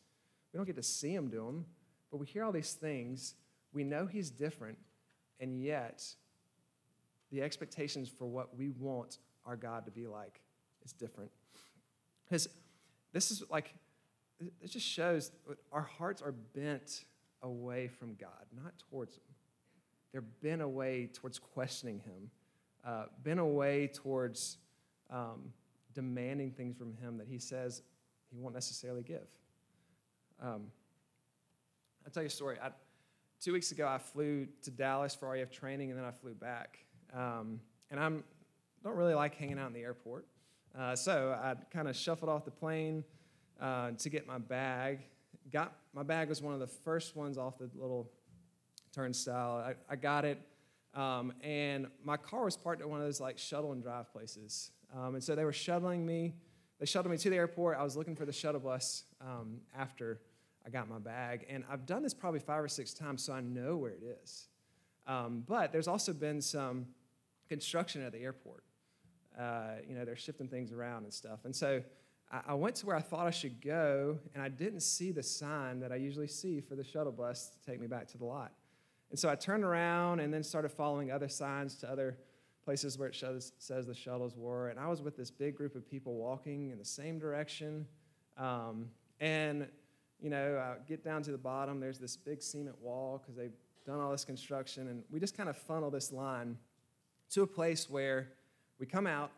We 0.52 0.58
don't 0.58 0.66
get 0.66 0.76
to 0.76 0.82
see 0.82 1.14
him 1.14 1.28
do 1.28 1.44
them, 1.44 1.64
but 2.10 2.18
we 2.18 2.26
hear 2.26 2.44
all 2.44 2.52
these 2.52 2.72
things. 2.72 3.34
We 3.72 3.84
know 3.84 4.06
he's 4.06 4.30
different, 4.30 4.78
and 5.40 5.62
yet 5.62 6.04
the 7.30 7.42
expectations 7.42 8.08
for 8.08 8.26
what 8.26 8.56
we 8.56 8.70
want 8.70 9.18
our 9.44 9.56
God 9.56 9.84
to 9.86 9.90
be 9.90 10.06
like 10.06 10.40
is 10.84 10.92
different. 10.92 11.30
Because 12.24 12.48
this 13.12 13.30
is 13.30 13.42
like, 13.50 13.74
it 14.60 14.70
just 14.70 14.86
shows 14.86 15.30
our 15.72 15.82
hearts 15.82 16.22
are 16.22 16.32
bent 16.32 17.04
away 17.42 17.88
from 17.88 18.14
God, 18.14 18.46
not 18.54 18.72
towards 18.90 19.14
Him. 19.14 19.22
They're 20.12 20.20
bent 20.20 20.62
away 20.62 21.10
towards 21.12 21.38
questioning 21.38 22.00
Him, 22.00 22.30
uh, 22.84 23.04
bent 23.22 23.40
away 23.40 23.88
towards 23.88 24.58
um, 25.10 25.52
demanding 25.96 26.52
things 26.52 26.76
from 26.76 26.94
Him 26.98 27.18
that 27.18 27.26
He 27.26 27.38
says 27.38 27.82
He 28.30 28.38
won't 28.38 28.54
necessarily 28.54 29.02
give. 29.02 29.26
Um, 30.40 30.66
I'll 32.04 32.12
tell 32.12 32.22
you 32.22 32.28
a 32.28 32.30
story. 32.30 32.58
I, 32.62 32.70
two 33.40 33.52
weeks 33.52 33.72
ago, 33.72 33.88
I 33.88 33.98
flew 33.98 34.46
to 34.62 34.70
Dallas 34.70 35.14
for 35.14 35.28
RUF 35.30 35.50
training, 35.50 35.90
and 35.90 35.98
then 35.98 36.06
I 36.06 36.12
flew 36.12 36.34
back. 36.34 36.78
Um, 37.12 37.60
and 37.90 37.98
I 37.98 38.08
don't 38.84 38.96
really 38.96 39.14
like 39.14 39.34
hanging 39.34 39.58
out 39.58 39.68
in 39.68 39.72
the 39.72 39.82
airport. 39.82 40.26
Uh, 40.78 40.94
so 40.94 41.36
I 41.42 41.54
kind 41.72 41.88
of 41.88 41.96
shuffled 41.96 42.28
off 42.28 42.44
the 42.44 42.50
plane 42.50 43.02
uh, 43.60 43.92
to 43.92 44.10
get 44.10 44.26
my 44.26 44.38
bag. 44.38 45.00
Got 45.50 45.72
my 45.94 46.02
bag 46.02 46.28
was 46.28 46.42
one 46.42 46.52
of 46.52 46.60
the 46.60 46.66
first 46.66 47.16
ones 47.16 47.38
off 47.38 47.58
the 47.58 47.70
little 47.74 48.10
turnstile. 48.94 49.64
I, 49.64 49.92
I 49.92 49.96
got 49.96 50.24
it, 50.24 50.40
um, 50.94 51.32
and 51.40 51.86
my 52.04 52.16
car 52.16 52.44
was 52.44 52.56
parked 52.56 52.82
at 52.82 52.88
one 52.88 53.00
of 53.00 53.06
those 53.06 53.20
like 53.20 53.38
shuttle 53.38 53.72
and 53.72 53.82
drive 53.82 54.12
places. 54.12 54.70
Um, 54.94 55.14
and 55.14 55.24
so 55.24 55.34
they 55.34 55.44
were 55.44 55.52
shuttling 55.52 56.04
me. 56.04 56.34
They 56.78 56.86
shuttled 56.86 57.10
me 57.10 57.18
to 57.18 57.30
the 57.30 57.36
airport. 57.36 57.78
I 57.78 57.82
was 57.82 57.96
looking 57.96 58.16
for 58.16 58.26
the 58.26 58.32
shuttle 58.32 58.60
bus 58.60 59.04
um, 59.20 59.60
after 59.76 60.20
I 60.66 60.70
got 60.70 60.88
my 60.88 60.98
bag, 60.98 61.46
and 61.48 61.64
I've 61.70 61.86
done 61.86 62.02
this 62.02 62.12
probably 62.12 62.40
five 62.40 62.62
or 62.62 62.68
six 62.68 62.92
times, 62.92 63.22
so 63.22 63.32
I 63.32 63.40
know 63.40 63.76
where 63.76 63.92
it 63.92 64.02
is. 64.22 64.48
Um, 65.06 65.44
but 65.46 65.70
there's 65.70 65.86
also 65.86 66.12
been 66.12 66.42
some 66.42 66.86
construction 67.48 68.02
at 68.02 68.12
the 68.12 68.18
airport. 68.18 68.64
Uh, 69.38 69.76
you 69.88 69.94
know, 69.94 70.04
they're 70.04 70.16
shifting 70.16 70.48
things 70.48 70.72
around 70.72 71.04
and 71.04 71.12
stuff. 71.12 71.44
And 71.44 71.54
so 71.54 71.82
I, 72.32 72.40
I 72.48 72.54
went 72.54 72.74
to 72.76 72.86
where 72.86 72.96
I 72.96 73.00
thought 73.00 73.26
I 73.26 73.30
should 73.30 73.60
go, 73.60 74.18
and 74.34 74.42
I 74.42 74.48
didn't 74.48 74.80
see 74.80 75.12
the 75.12 75.22
sign 75.22 75.78
that 75.80 75.92
I 75.92 75.96
usually 75.96 76.26
see 76.26 76.60
for 76.60 76.74
the 76.74 76.84
shuttle 76.84 77.12
bus 77.12 77.50
to 77.50 77.70
take 77.70 77.80
me 77.80 77.86
back 77.86 78.08
to 78.08 78.18
the 78.18 78.24
lot. 78.24 78.52
And 79.10 79.18
so 79.18 79.28
I 79.28 79.36
turned 79.36 79.62
around 79.62 80.18
and 80.20 80.34
then 80.34 80.42
started 80.42 80.70
following 80.70 81.12
other 81.12 81.28
signs 81.28 81.76
to 81.76 81.90
other 81.90 82.18
places 82.66 82.98
where 82.98 83.08
it 83.08 83.14
shows, 83.14 83.52
says 83.58 83.86
the 83.86 83.94
shuttles 83.94 84.36
were. 84.36 84.68
And 84.68 84.78
I 84.78 84.88
was 84.88 85.00
with 85.00 85.16
this 85.16 85.30
big 85.30 85.56
group 85.56 85.76
of 85.76 85.88
people 85.88 86.16
walking 86.16 86.70
in 86.70 86.78
the 86.78 86.84
same 86.84 87.16
direction. 87.18 87.86
Um, 88.36 88.90
and, 89.20 89.68
you 90.20 90.28
know, 90.28 90.58
I 90.58 90.84
get 90.86 91.04
down 91.04 91.22
to 91.22 91.30
the 91.30 91.38
bottom, 91.38 91.78
there's 91.78 92.00
this 92.00 92.16
big 92.16 92.42
cement 92.42 92.76
wall 92.82 93.22
because 93.22 93.36
they've 93.36 93.54
done 93.86 94.00
all 94.00 94.10
this 94.10 94.24
construction. 94.24 94.88
And 94.88 95.04
we 95.12 95.20
just 95.20 95.36
kind 95.36 95.48
of 95.48 95.56
funnel 95.56 95.90
this 95.90 96.10
line 96.10 96.58
to 97.30 97.42
a 97.42 97.46
place 97.46 97.88
where 97.88 98.32
we 98.80 98.86
come 98.86 99.06
out 99.06 99.30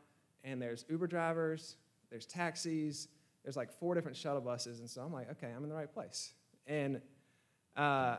and 0.43 0.61
there's 0.61 0.87
Uber 0.89 1.07
drivers, 1.07 1.77
there's 2.11 2.25
taxis, 2.25 3.09
there's 3.45 3.59
like 3.59 3.71
four 3.71 3.95
different 3.95 4.17
shuttle 4.17 4.41
buses. 4.41 4.81
And 4.81 4.89
so 4.89 5.03
I'm 5.03 5.13
like, 5.13 5.31
okay, 5.33 5.53
I'm 5.55 5.63
in 5.65 5.69
the 5.69 5.75
right 5.75 5.93
place. 5.93 6.33
And 6.67 7.03
uh, 7.77 8.17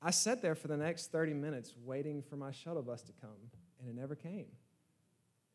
I 0.00 0.10
sat 0.10 0.40
there 0.40 0.54
for 0.54 0.68
the 0.68 0.76
next 0.78 1.12
30 1.12 1.34
minutes 1.34 1.74
waiting 1.84 2.22
for 2.22 2.36
my 2.36 2.50
shuttle 2.50 2.82
bus 2.82 3.02
to 3.02 3.12
come, 3.20 3.30
and 3.80 3.88
it 3.88 3.94
never 3.94 4.14
came. 4.14 4.46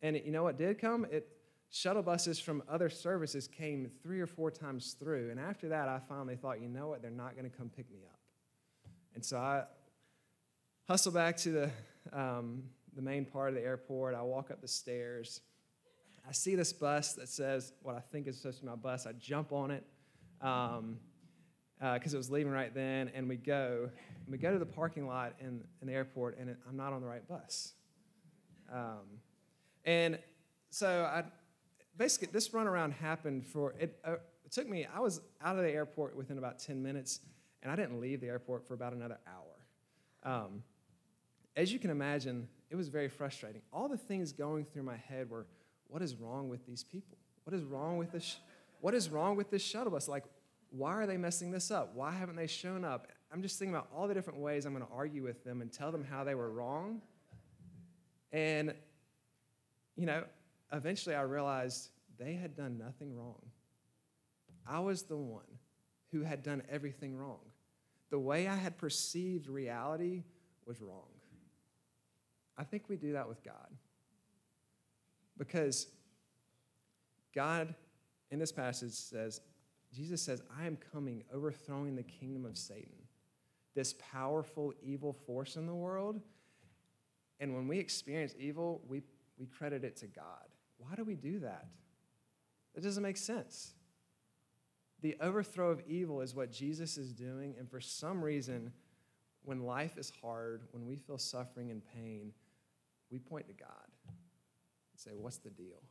And 0.02 0.16
it, 0.16 0.26
you 0.26 0.32
know 0.32 0.44
what 0.44 0.58
did 0.58 0.80
come? 0.80 1.06
It 1.10 1.30
shuttle 1.70 2.04
buses 2.04 2.40
from 2.40 2.62
other 2.70 2.90
services 2.90 3.48
came 3.48 3.90
three 4.04 4.22
or 4.22 4.28
four 4.28 4.52
times 4.52 4.96
through. 5.00 5.32
And 5.32 5.40
after 5.40 5.70
that, 5.70 5.88
I 5.88 6.00
finally 6.08 6.36
thought, 6.36 6.62
you 6.62 6.70
know 6.70 6.90
what? 6.90 7.02
They're 7.02 7.10
not 7.10 7.36
going 7.36 7.50
to 7.50 7.58
come 7.58 7.70
pick 7.76 7.90
me 7.90 8.02
up. 8.06 8.20
And 9.16 9.26
so 9.26 9.38
I 9.38 9.64
hustle 10.88 11.12
back 11.12 11.38
to 11.38 11.52
the, 11.52 11.72
um, 12.12 12.64
the 12.96 13.02
main 13.02 13.26
part 13.26 13.50
of 13.50 13.56
the 13.56 13.62
airport. 13.62 14.14
I 14.14 14.22
walk 14.22 14.52
up 14.52 14.62
the 14.62 14.68
stairs. 14.68 15.42
I 16.28 16.32
see 16.32 16.56
this 16.56 16.72
bus 16.74 17.14
that 17.14 17.28
says 17.28 17.74
what 17.82 17.96
I 17.96 18.00
think 18.00 18.28
is 18.28 18.38
supposed 18.38 18.60
to 18.60 18.64
be 18.66 18.70
my 18.70 18.76
bus. 18.76 19.08
I 19.08 19.14
jump 19.14 19.52
on 19.52 19.72
it 19.72 19.84
because 20.40 20.78
um, 20.78 21.00
uh, 21.82 21.96
it 21.96 22.14
was 22.14 22.30
leaving 22.30 22.52
right 22.52 22.74
then, 22.74 23.10
and 23.16 23.28
we 23.28 23.36
go. 23.36 23.90
And 24.26 24.32
we 24.32 24.38
go 24.38 24.54
to 24.54 24.60
the 24.60 24.66
parking 24.66 25.08
lot 25.08 25.34
in, 25.40 25.64
in 25.82 25.88
the 25.88 25.94
airport, 25.94 26.38
and 26.38 26.50
it, 26.52 26.58
I'm 26.68 26.78
not 26.78 26.94
on 26.94 27.02
the 27.02 27.08
right 27.08 27.28
bus. 27.28 27.74
Um, 28.74 29.20
and 29.86 30.18
so 30.72 31.04
I 31.04 31.24
basically 31.98 32.30
this 32.32 32.50
runaround 32.50 32.94
happened 32.94 33.46
for 33.46 33.76
it, 33.80 34.00
uh, 34.04 34.14
it 34.46 34.52
took 34.52 34.68
me. 34.68 34.88
I 34.94 35.00
was 35.00 35.22
out 35.42 35.58
of 35.58 35.64
the 35.64 35.72
airport 35.72 36.16
within 36.16 36.38
about 36.38 36.60
10 36.60 36.82
minutes, 36.82 37.20
and 37.62 37.72
I 37.72 37.76
didn't 37.76 38.02
leave 38.02 38.22
the 38.22 38.28
airport 38.28 38.68
for 38.68 38.74
about 38.74 38.94
another 38.94 39.20
hour. 39.28 40.36
Um, 40.36 40.64
as 41.56 41.72
you 41.72 41.80
can 41.80 41.92
imagine, 41.92 42.48
it 42.70 42.76
was 42.76 42.90
very 42.90 43.10
frustrating. 43.10 43.62
All 43.72 43.88
the 43.88 43.98
things 43.98 44.32
going 44.32 44.66
through 44.66 44.84
my 44.84 44.98
head 44.98 45.30
were, 45.30 45.46
what 45.88 46.02
is 46.02 46.16
wrong 46.16 46.50
with 46.50 46.66
these 46.66 46.84
people? 46.84 47.18
What 47.44 47.54
is 47.54 47.64
wrong 47.64 47.98
with 47.98 48.12
this? 48.12 48.38
What 48.82 48.96
is 48.96 49.10
wrong 49.10 49.36
with 49.36 49.52
this 49.52 49.62
shuttle 49.62 49.92
bus? 49.92 50.08
Like, 50.08 50.24
why 50.72 50.94
are 50.94 51.06
they 51.06 51.18
messing 51.18 51.52
this 51.52 51.70
up? 51.70 51.94
Why 51.94 52.12
haven't 52.12 52.36
they 52.36 52.48
shown 52.48 52.84
up? 52.84 53.08
I'm 53.32 53.44
just 53.44 53.60
thinking 53.60 53.76
about 53.76 53.90
all 53.96 54.08
the 54.08 54.14
different 54.14 54.40
ways 54.40 54.66
I'm 54.66 54.74
going 54.74 54.86
to 54.86 54.92
argue 54.92 55.24
with 55.24 55.44
them 55.44 55.62
and 55.62 55.72
tell 55.72 55.92
them 55.92 56.04
how 56.04 56.24
they 56.24 56.34
were 56.34 56.52
wrong. 56.52 57.02
And, 58.34 58.74
you 59.96 60.06
know, 60.06 60.24
eventually 60.74 61.16
I 61.16 61.22
realized 61.22 61.90
they 62.18 62.34
had 62.34 62.56
done 62.56 62.78
nothing 62.78 63.16
wrong. 63.16 63.42
I 64.68 64.80
was 64.80 65.04
the 65.04 65.18
one 65.18 65.42
who 66.12 66.24
had 66.24 66.44
done 66.44 66.64
everything 66.70 67.16
wrong. 67.16 67.40
The 68.10 68.20
way 68.20 68.48
I 68.48 68.56
had 68.56 68.78
perceived 68.78 69.48
reality 69.48 70.24
was 70.66 70.82
wrong. 70.82 71.08
I 72.58 72.64
think 72.64 72.90
we 72.90 72.98
do 72.98 73.14
that 73.14 73.28
with 73.28 73.44
God. 73.44 73.70
Because 75.38 75.88
God, 77.34 77.74
in 78.30 78.40
this 78.40 78.52
passage, 78.52 78.92
says, 78.92 79.42
Jesus 79.94 80.22
says, 80.22 80.42
I 80.60 80.66
am 80.66 80.78
coming, 80.92 81.24
overthrowing 81.34 81.96
the 81.96 82.04
kingdom 82.04 82.46
of 82.46 82.58
Satan, 82.58 82.94
this 83.76 83.96
powerful 84.12 84.74
evil 84.82 85.14
force 85.14 85.56
in 85.56 85.66
the 85.66 85.74
world. 85.74 86.22
And 87.40 87.54
when 87.54 87.68
we 87.68 87.80
experience 87.80 88.34
evil, 88.38 88.82
we, 88.88 89.02
we 89.38 89.48
credit 89.48 89.84
it 89.84 89.98
to 89.98 90.08
God. 90.08 90.48
Why 90.78 90.96
do 90.96 91.04
we 91.04 91.16
do 91.16 91.40
that? 91.40 91.68
It 92.76 92.82
doesn't 92.82 93.04
make 93.04 93.18
sense. 93.18 93.74
The 95.02 95.16
overthrow 95.20 95.70
of 95.70 95.82
evil 95.88 96.22
is 96.22 96.34
what 96.34 96.52
Jesus 96.52 96.98
is 96.98 97.12
doing, 97.12 97.56
and 97.60 97.70
for 97.70 97.82
some 97.82 98.24
reason, 98.24 98.72
when 99.44 99.64
life 99.64 99.98
is 99.98 100.12
hard, 100.22 100.62
when 100.72 100.86
we 100.86 100.96
feel 100.96 101.18
suffering 101.18 101.72
and 101.72 101.82
pain, 101.94 102.32
we 103.12 103.20
point 103.20 103.48
to 103.48 103.54
God 103.54 103.70
and 104.08 104.96
say, 104.96 105.12
What's 105.14 105.38
the 105.38 105.50
deal? 105.50 105.82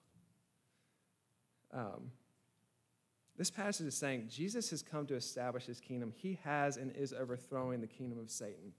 Um, 1.73 2.11
this 3.37 3.51
passage 3.51 3.87
is 3.87 3.97
saying 3.97 4.29
Jesus 4.29 4.71
has 4.71 4.83
come 4.83 5.07
to 5.07 5.15
establish 5.15 5.65
his 5.65 5.81
kingdom. 5.81 6.13
He 6.15 6.39
has 6.45 6.77
and 6.77 6.95
is 6.95 7.13
overthrowing 7.13 7.81
the 7.81 7.87
kingdom 7.87 8.19
of 8.19 8.31
Satan. 8.31 8.73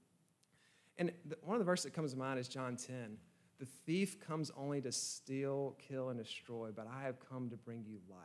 And 0.98 1.12
one 1.42 1.56
of 1.56 1.60
the 1.60 1.66
verses 1.66 1.86
that 1.86 1.94
comes 1.94 2.14
to 2.14 2.18
mind 2.18 2.40
is 2.40 2.48
John 2.48 2.76
10. 2.76 3.18
The 3.60 3.66
thief 3.86 4.20
comes 4.20 4.52
only 4.58 4.82
to 4.82 4.92
steal, 4.92 5.76
kill, 5.88 6.10
and 6.10 6.20
destroy, 6.20 6.70
but 6.76 6.88
I 6.88 7.04
have 7.04 7.18
come 7.20 7.50
to 7.50 7.58
bring 7.58 7.84
you 7.88 8.00
life. 8.10 8.20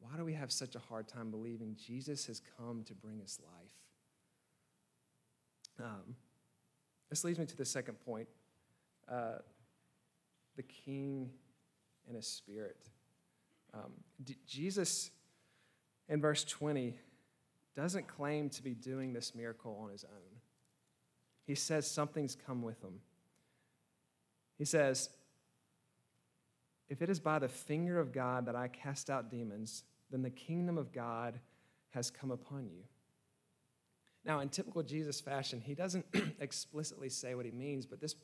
Why 0.00 0.16
do 0.16 0.24
we 0.24 0.34
have 0.34 0.52
such 0.52 0.76
a 0.76 0.78
hard 0.78 1.08
time 1.08 1.30
believing 1.30 1.76
Jesus 1.76 2.26
has 2.26 2.40
come 2.56 2.84
to 2.84 2.94
bring 2.94 3.20
us 3.20 3.40
life? 3.42 5.86
Um, 5.86 6.14
this 7.10 7.24
leads 7.24 7.38
me 7.38 7.46
to 7.46 7.56
the 7.56 7.64
second 7.64 7.94
point 8.04 8.28
uh, 9.10 9.38
the 10.56 10.62
king 10.62 11.30
and 12.06 12.16
his 12.16 12.26
spirit. 12.26 12.88
Um, 13.72 13.92
D- 14.22 14.36
Jesus, 14.46 15.10
in 16.08 16.20
verse 16.20 16.44
20, 16.44 16.98
doesn't 17.76 18.08
claim 18.08 18.50
to 18.50 18.62
be 18.62 18.74
doing 18.74 19.12
this 19.12 19.34
miracle 19.34 19.78
on 19.82 19.90
his 19.90 20.04
own. 20.04 20.27
He 21.48 21.54
says 21.54 21.90
something's 21.90 22.36
come 22.36 22.60
with 22.60 22.84
him. 22.84 23.00
He 24.58 24.66
says, 24.66 25.08
If 26.90 27.00
it 27.00 27.08
is 27.08 27.18
by 27.18 27.38
the 27.38 27.48
finger 27.48 27.98
of 27.98 28.12
God 28.12 28.44
that 28.44 28.54
I 28.54 28.68
cast 28.68 29.08
out 29.08 29.30
demons, 29.30 29.84
then 30.10 30.20
the 30.20 30.28
kingdom 30.28 30.76
of 30.76 30.92
God 30.92 31.40
has 31.92 32.10
come 32.10 32.30
upon 32.30 32.66
you. 32.66 32.82
Now, 34.26 34.40
in 34.40 34.50
typical 34.50 34.82
Jesus 34.82 35.22
fashion, 35.22 35.62
he 35.64 35.74
doesn't 35.74 36.04
explicitly 36.38 37.08
say 37.08 37.34
what 37.34 37.46
he 37.46 37.50
means, 37.50 37.86
but 37.86 37.98
this, 37.98 38.14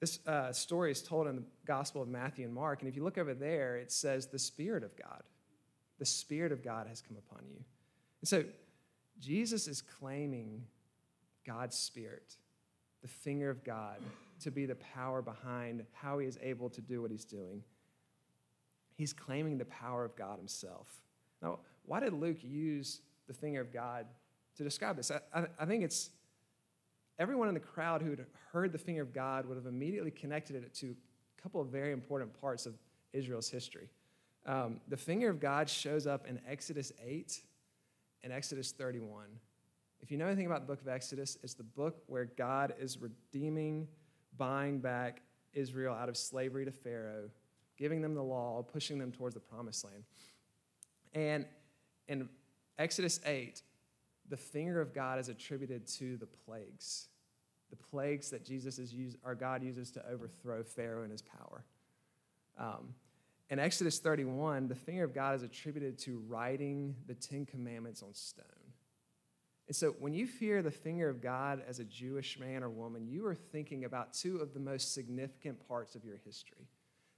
this 0.00 0.26
uh, 0.26 0.52
story 0.52 0.90
is 0.90 1.02
told 1.02 1.26
in 1.26 1.36
the 1.36 1.44
Gospel 1.66 2.00
of 2.00 2.08
Matthew 2.08 2.46
and 2.46 2.54
Mark. 2.54 2.80
And 2.80 2.88
if 2.88 2.96
you 2.96 3.04
look 3.04 3.18
over 3.18 3.34
there, 3.34 3.76
it 3.76 3.92
says, 3.92 4.28
The 4.28 4.38
Spirit 4.38 4.84
of 4.84 4.96
God. 4.96 5.22
The 5.98 6.06
Spirit 6.06 6.50
of 6.50 6.64
God 6.64 6.86
has 6.86 7.02
come 7.02 7.18
upon 7.18 7.42
you. 7.46 7.62
And 8.22 8.28
so, 8.28 8.42
Jesus 9.20 9.68
is 9.68 9.82
claiming 9.82 10.62
God's 11.46 11.76
Spirit, 11.76 12.36
the 13.02 13.08
finger 13.08 13.50
of 13.50 13.64
God, 13.64 13.98
to 14.40 14.50
be 14.50 14.66
the 14.66 14.76
power 14.76 15.22
behind 15.22 15.84
how 15.92 16.18
he 16.18 16.26
is 16.26 16.38
able 16.42 16.70
to 16.70 16.80
do 16.80 17.02
what 17.02 17.10
he's 17.10 17.24
doing. 17.24 17.62
He's 18.96 19.12
claiming 19.12 19.58
the 19.58 19.64
power 19.64 20.04
of 20.04 20.14
God 20.16 20.38
himself. 20.38 20.88
Now, 21.40 21.60
why 21.84 22.00
did 22.00 22.12
Luke 22.12 22.38
use 22.42 23.00
the 23.26 23.34
finger 23.34 23.60
of 23.60 23.72
God 23.72 24.06
to 24.56 24.64
describe 24.64 24.96
this. 24.96 25.10
I, 25.10 25.20
I, 25.34 25.46
I 25.60 25.64
think 25.64 25.82
it's 25.82 26.10
everyone 27.18 27.48
in 27.48 27.54
the 27.54 27.60
crowd 27.60 28.02
who 28.02 28.10
had 28.10 28.26
heard 28.52 28.72
the 28.72 28.78
finger 28.78 29.02
of 29.02 29.12
God 29.12 29.46
would 29.46 29.56
have 29.56 29.66
immediately 29.66 30.10
connected 30.10 30.56
it 30.56 30.74
to 30.74 30.94
a 31.38 31.42
couple 31.42 31.60
of 31.60 31.68
very 31.68 31.92
important 31.92 32.38
parts 32.40 32.66
of 32.66 32.74
Israel's 33.12 33.48
history. 33.48 33.88
Um, 34.44 34.80
the 34.88 34.96
finger 34.96 35.30
of 35.30 35.40
God 35.40 35.68
shows 35.68 36.06
up 36.06 36.26
in 36.26 36.40
Exodus 36.48 36.92
8 37.02 37.40
and 38.24 38.32
Exodus 38.32 38.72
31. 38.72 39.26
If 40.02 40.10
you 40.10 40.18
know 40.18 40.26
anything 40.26 40.46
about 40.46 40.60
the 40.60 40.66
book 40.66 40.80
of 40.80 40.88
Exodus, 40.88 41.38
it's 41.42 41.54
the 41.54 41.62
book 41.62 42.02
where 42.06 42.24
God 42.24 42.74
is 42.80 42.98
redeeming, 42.98 43.86
buying 44.36 44.80
back 44.80 45.22
Israel 45.54 45.94
out 45.94 46.08
of 46.08 46.16
slavery 46.16 46.64
to 46.64 46.72
Pharaoh, 46.72 47.30
giving 47.76 48.02
them 48.02 48.14
the 48.14 48.22
law, 48.22 48.62
pushing 48.62 48.98
them 48.98 49.12
towards 49.12 49.34
the 49.34 49.40
promised 49.40 49.84
land. 49.84 50.02
And 51.14 51.46
in 52.08 52.28
Exodus 52.78 53.20
8, 53.24 53.62
the 54.28 54.36
finger 54.36 54.80
of 54.80 54.92
God 54.92 55.20
is 55.20 55.28
attributed 55.28 55.86
to 55.98 56.16
the 56.16 56.26
plagues, 56.26 57.08
the 57.70 57.76
plagues 57.76 58.30
that 58.30 58.44
Jesus 58.44 58.78
is 58.78 58.92
used, 58.92 59.18
our 59.24 59.34
God 59.36 59.62
uses 59.62 59.90
to 59.92 60.08
overthrow 60.10 60.64
Pharaoh 60.64 61.02
and 61.02 61.12
his 61.12 61.22
power. 61.22 61.64
Um, 62.58 62.94
in 63.50 63.58
Exodus 63.58 63.98
31, 63.98 64.68
the 64.68 64.74
finger 64.74 65.04
of 65.04 65.14
God 65.14 65.36
is 65.36 65.42
attributed 65.42 65.98
to 66.00 66.22
writing 66.28 66.96
the 67.06 67.14
Ten 67.14 67.44
Commandments 67.46 68.02
on 68.02 68.14
stone. 68.14 68.46
And 69.72 69.76
so 69.78 69.92
when 69.92 70.12
you 70.12 70.26
fear 70.26 70.60
the 70.60 70.70
finger 70.70 71.08
of 71.08 71.22
God 71.22 71.62
as 71.66 71.78
a 71.78 71.84
Jewish 71.84 72.38
man 72.38 72.62
or 72.62 72.68
woman, 72.68 73.08
you 73.08 73.24
are 73.24 73.34
thinking 73.34 73.86
about 73.86 74.12
two 74.12 74.36
of 74.36 74.52
the 74.52 74.60
most 74.60 74.92
significant 74.92 75.66
parts 75.66 75.94
of 75.94 76.04
your 76.04 76.18
history. 76.26 76.68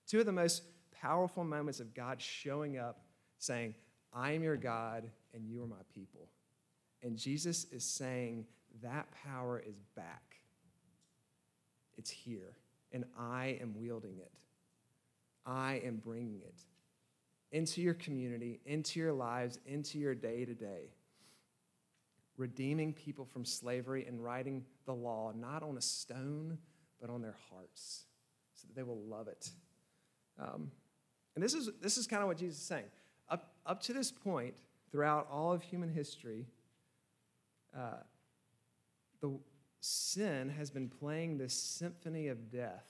Two 0.06 0.20
of 0.20 0.26
the 0.26 0.30
most 0.30 0.62
powerful 0.92 1.42
moments 1.42 1.80
of 1.80 1.92
God 1.94 2.22
showing 2.22 2.78
up 2.78 3.00
saying, 3.38 3.74
I 4.12 4.34
am 4.34 4.44
your 4.44 4.56
God 4.56 5.10
and 5.34 5.48
you 5.48 5.64
are 5.64 5.66
my 5.66 5.82
people. 5.92 6.28
And 7.02 7.18
Jesus 7.18 7.66
is 7.72 7.82
saying 7.82 8.46
that 8.84 9.08
power 9.24 9.58
is 9.58 9.80
back. 9.96 10.36
It's 11.98 12.10
here, 12.10 12.56
and 12.92 13.04
I 13.18 13.58
am 13.60 13.74
wielding 13.76 14.18
it. 14.18 14.30
I 15.44 15.82
am 15.84 15.96
bringing 15.96 16.40
it 16.42 16.60
into 17.50 17.82
your 17.82 17.94
community, 17.94 18.60
into 18.64 19.00
your 19.00 19.12
lives, 19.12 19.58
into 19.66 19.98
your 19.98 20.14
day 20.14 20.44
to 20.44 20.54
day. 20.54 20.90
Redeeming 22.36 22.92
people 22.92 23.24
from 23.24 23.44
slavery 23.44 24.06
and 24.06 24.22
writing 24.22 24.64
the 24.86 24.92
law 24.92 25.32
not 25.34 25.62
on 25.62 25.76
a 25.76 25.80
stone, 25.80 26.58
but 27.00 27.10
on 27.10 27.22
their 27.22 27.36
hearts 27.50 28.04
so 28.54 28.66
that 28.66 28.74
they 28.74 28.82
will 28.82 29.02
love 29.02 29.28
it. 29.28 29.50
Um, 30.38 30.70
and 31.34 31.44
this 31.44 31.54
is, 31.54 31.70
this 31.80 31.96
is 31.96 32.06
kind 32.06 32.22
of 32.22 32.28
what 32.28 32.38
Jesus 32.38 32.58
is 32.58 32.64
saying. 32.64 32.84
Up, 33.28 33.52
up 33.66 33.82
to 33.82 33.92
this 33.92 34.10
point, 34.10 34.54
throughout 34.90 35.28
all 35.30 35.52
of 35.52 35.62
human 35.62 35.88
history, 35.88 36.46
uh, 37.76 38.02
the 39.20 39.38
sin 39.80 40.48
has 40.50 40.70
been 40.70 40.88
playing 40.88 41.38
this 41.38 41.54
symphony 41.54 42.28
of 42.28 42.50
death, 42.50 42.86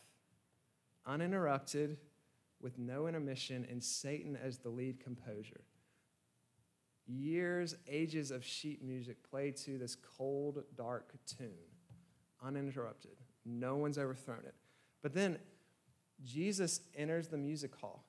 uninterrupted, 1.07 1.97
with 2.61 2.79
no 2.79 3.07
intermission, 3.07 3.67
and 3.71 3.83
Satan 3.83 4.39
as 4.43 4.59
the 4.59 4.71
lead 4.71 4.99
composer. 4.99 5.61
Years, 7.07 7.75
ages 7.89 8.31
of 8.31 8.45
sheet 8.45 8.83
music 8.83 9.17
played 9.29 9.57
to 9.57 9.79
this 9.79 9.97
cold, 10.17 10.65
dark 10.77 11.13
tune, 11.27 11.51
uninterrupted. 12.45 13.17
No 13.45 13.77
one's 13.77 13.99
overthrown 13.99 14.43
it. 14.47 14.55
But 15.03 15.15
then 15.15 15.39
Jesus 16.25 16.81
enters 16.97 17.29
the 17.29 17.37
music 17.37 17.75
hall. 17.75 18.05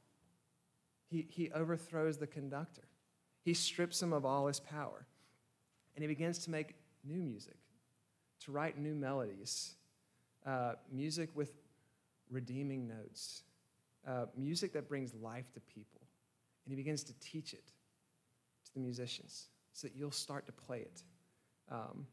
He, 1.07 1.27
he 1.29 1.51
overthrows 1.51 2.17
the 2.17 2.27
conductor. 2.27 2.87
He 3.43 3.53
strips 3.53 4.01
him 4.01 4.13
of 4.13 4.25
all 4.25 4.47
his 4.47 4.59
power. 4.59 5.05
And 5.95 6.03
he 6.03 6.07
begins 6.07 6.39
to 6.39 6.51
make 6.51 6.75
new 7.03 7.21
music, 7.21 7.57
to 8.41 8.51
write 8.51 8.77
new 8.77 8.95
melodies, 8.95 9.75
uh, 10.45 10.73
music 10.91 11.29
with 11.35 11.51
redeeming 12.29 12.87
notes, 12.87 13.43
uh, 14.07 14.25
music 14.35 14.73
that 14.73 14.89
brings 14.89 15.13
life 15.13 15.51
to 15.53 15.59
people. 15.61 16.01
And 16.65 16.71
he 16.71 16.75
begins 16.75 17.03
to 17.03 17.13
teach 17.19 17.53
it 17.53 17.71
the 18.75 18.79
musicians 18.79 19.47
so 19.73 19.87
that 19.87 19.95
you'll 19.95 20.11
start 20.11 20.45
to 20.45 20.51
play 20.51 20.79
it. 20.79 21.03
Um, 21.71 22.05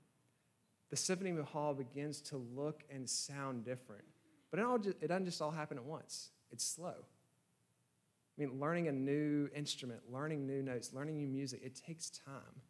the 0.91 0.97
symphony 0.97 1.35
hall 1.43 1.75
begins 1.75 2.21
to 2.23 2.37
look 2.37 2.83
and 2.91 3.09
sound 3.09 3.65
different. 3.65 4.05
But 4.51 4.61
it, 4.61 4.67
all 4.67 4.79
just, 4.79 4.97
it 5.01 5.09
doesn't 5.09 5.25
just 5.25 5.41
all 5.41 5.51
happen 5.51 5.79
at 5.79 5.85
once, 5.85 6.31
it's 6.51 6.65
slow. 6.65 6.95
I 6.95 8.41
mean, 8.41 8.61
learning 8.61 8.89
a 8.89 8.93
new 8.93 9.49
instrument, 9.55 10.01
learning 10.11 10.47
new 10.47 10.63
notes, 10.63 10.93
learning 10.93 11.19
new 11.19 11.29
music, 11.29 11.61
it 11.63 11.75
takes 11.75 12.11
time. 12.11 12.61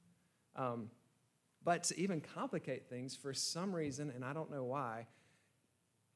Um, 0.57 0.91
but 1.65 1.85
to 1.85 2.01
even 2.01 2.21
complicate 2.21 2.89
things, 2.89 3.15
for 3.15 3.33
some 3.33 3.75
reason, 3.75 4.11
and 4.15 4.25
I 4.25 4.33
don't 4.33 4.51
know 4.51 4.65
why, 4.65 5.07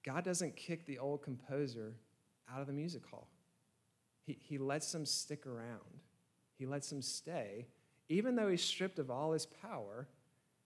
God 0.04 0.24
doesn't 0.24 0.56
kick 0.56 0.86
the 0.86 0.98
old 0.98 1.22
composer 1.22 1.94
out 2.52 2.60
of 2.60 2.66
the 2.66 2.72
music 2.72 3.06
hall. 3.06 3.28
He, 4.24 4.38
he 4.40 4.58
lets 4.58 4.90
them 4.92 5.06
stick 5.06 5.46
around, 5.46 6.00
he 6.58 6.66
lets 6.66 6.90
him 6.90 7.02
stay. 7.02 7.66
Even 8.08 8.36
though 8.36 8.48
he's 8.48 8.62
stripped 8.62 8.98
of 8.98 9.10
all 9.10 9.32
his 9.32 9.46
power, 9.46 10.08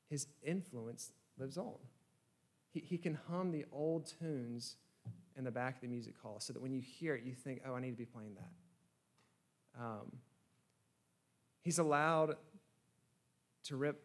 his 0.09 0.27
influence 0.43 1.13
lives 1.39 1.57
on. 1.57 1.79
He, 2.71 2.81
he 2.81 2.99
can 2.99 3.19
hum 3.29 3.51
the 3.51 3.65
old 3.73 4.13
tunes 4.21 4.77
in 5.37 5.45
the 5.45 5.51
back 5.51 5.77
of 5.77 5.81
the 5.81 5.89
music 5.89 6.15
hall 6.23 6.37
so 6.39 6.53
that 6.53 6.61
when 6.61 6.73
you 6.73 6.81
hear 6.81 7.15
it, 7.15 7.25
you 7.25 7.33
think, 7.33 7.63
oh, 7.67 7.75
I 7.75 7.81
need 7.81 7.93
to 7.93 7.97
be 7.97 8.05
playing 8.05 8.35
that. 8.35 9.83
Um, 9.83 10.13
he's 11.63 11.79
allowed 11.79 12.37
to 13.65 13.77
rip 13.77 14.03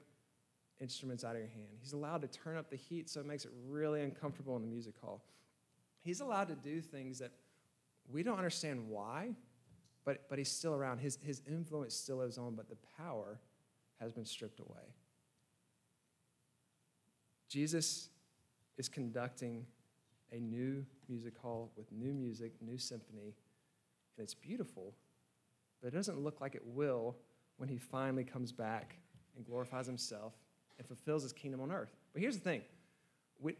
instruments 0.79 1.23
out 1.23 1.35
of 1.35 1.39
your 1.39 1.49
hand. 1.49 1.77
He's 1.81 1.93
allowed 1.93 2.21
to 2.21 2.27
turn 2.27 2.57
up 2.57 2.69
the 2.69 2.75
heat 2.75 3.09
so 3.09 3.19
it 3.19 3.25
makes 3.25 3.45
it 3.45 3.51
really 3.67 4.01
uncomfortable 4.01 4.55
in 4.55 4.61
the 4.61 4.67
music 4.67 4.95
hall. 5.01 5.23
He's 6.01 6.21
allowed 6.21 6.47
to 6.49 6.55
do 6.55 6.81
things 6.81 7.19
that 7.19 7.31
we 8.09 8.23
don't 8.23 8.37
understand 8.37 8.87
why, 8.87 9.31
but, 10.05 10.29
but 10.29 10.37
he's 10.37 10.51
still 10.51 10.73
around. 10.73 10.99
His, 10.99 11.17
his 11.21 11.41
influence 11.47 11.95
still 11.95 12.17
lives 12.17 12.37
on, 12.37 12.55
but 12.55 12.69
the 12.69 12.77
power 12.97 13.39
has 13.99 14.13
been 14.13 14.25
stripped 14.25 14.59
away. 14.59 14.93
Jesus 17.49 18.09
is 18.77 18.87
conducting 18.87 19.65
a 20.31 20.39
new 20.39 20.85
music 21.07 21.37
hall 21.37 21.71
with 21.75 21.91
new 21.91 22.13
music, 22.13 22.53
new 22.61 22.77
symphony, 22.77 23.35
and 24.17 24.23
it's 24.23 24.33
beautiful, 24.33 24.93
but 25.81 25.87
it 25.87 25.95
doesn't 25.95 26.19
look 26.19 26.41
like 26.41 26.55
it 26.55 26.65
will 26.65 27.15
when 27.57 27.69
he 27.69 27.77
finally 27.77 28.23
comes 28.23 28.51
back 28.51 28.97
and 29.35 29.45
glorifies 29.45 29.85
himself 29.85 30.33
and 30.77 30.87
fulfills 30.87 31.23
his 31.23 31.33
kingdom 31.33 31.61
on 31.61 31.71
earth. 31.71 31.95
But 32.13 32.21
here's 32.21 32.35
the 32.35 32.43
thing 32.43 32.61
we, 33.39 33.55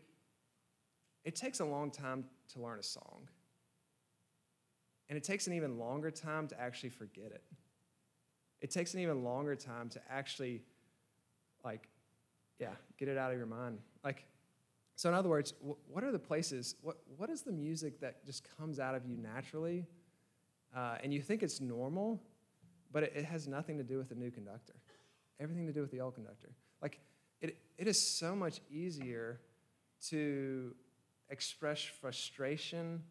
it 1.23 1.35
takes 1.35 1.59
a 1.59 1.65
long 1.65 1.91
time 1.91 2.25
to 2.53 2.61
learn 2.61 2.79
a 2.79 2.83
song, 2.83 3.27
and 5.09 5.17
it 5.17 5.23
takes 5.23 5.47
an 5.47 5.53
even 5.53 5.77
longer 5.77 6.11
time 6.11 6.47
to 6.47 6.59
actually 6.59 6.89
forget 6.89 7.31
it. 7.31 7.43
It 8.61 8.71
takes 8.71 8.93
an 8.93 8.99
even 9.01 9.23
longer 9.23 9.55
time 9.55 9.89
to 9.89 10.01
actually, 10.09 10.63
like, 11.63 11.87
yeah, 12.59 12.73
get 12.97 13.07
it 13.07 13.17
out 13.17 13.31
of 13.31 13.37
your 13.37 13.45
mind. 13.47 13.79
Like, 14.03 14.25
so 14.95 15.09
in 15.09 15.15
other 15.15 15.29
words, 15.29 15.53
what 15.87 16.03
are 16.03 16.11
the 16.11 16.19
places, 16.19 16.75
what, 16.81 16.97
what 17.17 17.29
is 17.29 17.41
the 17.41 17.51
music 17.51 17.99
that 17.99 18.25
just 18.25 18.47
comes 18.57 18.79
out 18.79 18.95
of 18.95 19.05
you 19.05 19.17
naturally, 19.17 19.85
uh, 20.75 20.95
and 21.03 21.13
you 21.13 21.21
think 21.21 21.43
it's 21.43 21.59
normal, 21.59 22.21
but 22.91 23.03
it, 23.03 23.13
it 23.15 23.25
has 23.25 23.47
nothing 23.47 23.77
to 23.77 23.83
do 23.83 23.97
with 23.97 24.09
the 24.09 24.15
new 24.15 24.31
conductor, 24.31 24.73
everything 25.39 25.67
to 25.67 25.73
do 25.73 25.81
with 25.81 25.91
the 25.91 25.99
old 25.99 26.15
conductor. 26.15 26.49
Like, 26.81 26.99
it, 27.41 27.57
it 27.77 27.87
is 27.87 27.99
so 27.99 28.35
much 28.35 28.61
easier 28.71 29.41
to 30.07 30.73
express 31.29 31.81
frustration, 31.83 33.03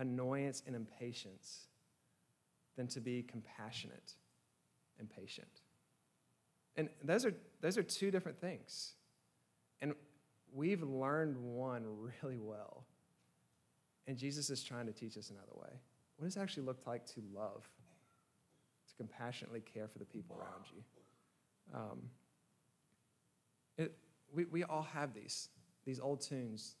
annoyance, 0.00 0.62
and 0.66 0.74
impatience 0.74 1.66
than 2.76 2.88
to 2.88 3.00
be 3.00 3.22
compassionate 3.22 4.14
and 4.98 5.08
patient. 5.08 5.60
And 6.76 6.88
those 7.04 7.26
are, 7.26 7.34
those 7.60 7.76
are 7.76 7.82
two 7.82 8.10
different 8.10 8.40
things. 8.40 8.94
And 9.82 9.94
we've 10.52 10.82
learned 10.82 11.36
one 11.36 11.84
really 12.22 12.38
well. 12.38 12.84
And 14.06 14.16
Jesus 14.16 14.50
is 14.50 14.64
trying 14.64 14.86
to 14.86 14.92
teach 14.92 15.16
us 15.16 15.30
another 15.30 15.52
way. 15.54 15.78
What 16.16 16.26
does 16.26 16.36
it 16.36 16.40
actually 16.40 16.64
look 16.64 16.86
like 16.86 17.06
to 17.06 17.22
love, 17.34 17.68
to 18.88 18.94
compassionately 18.96 19.60
care 19.60 19.86
for 19.86 19.98
the 19.98 20.04
people 20.04 20.36
around 20.36 20.64
you? 20.74 20.82
Um, 21.74 21.98
it, 23.76 23.94
we, 24.34 24.44
we 24.46 24.64
all 24.64 24.86
have 24.94 25.12
these, 25.14 25.50
these 25.84 26.00
old 26.00 26.20
tunes 26.20 26.76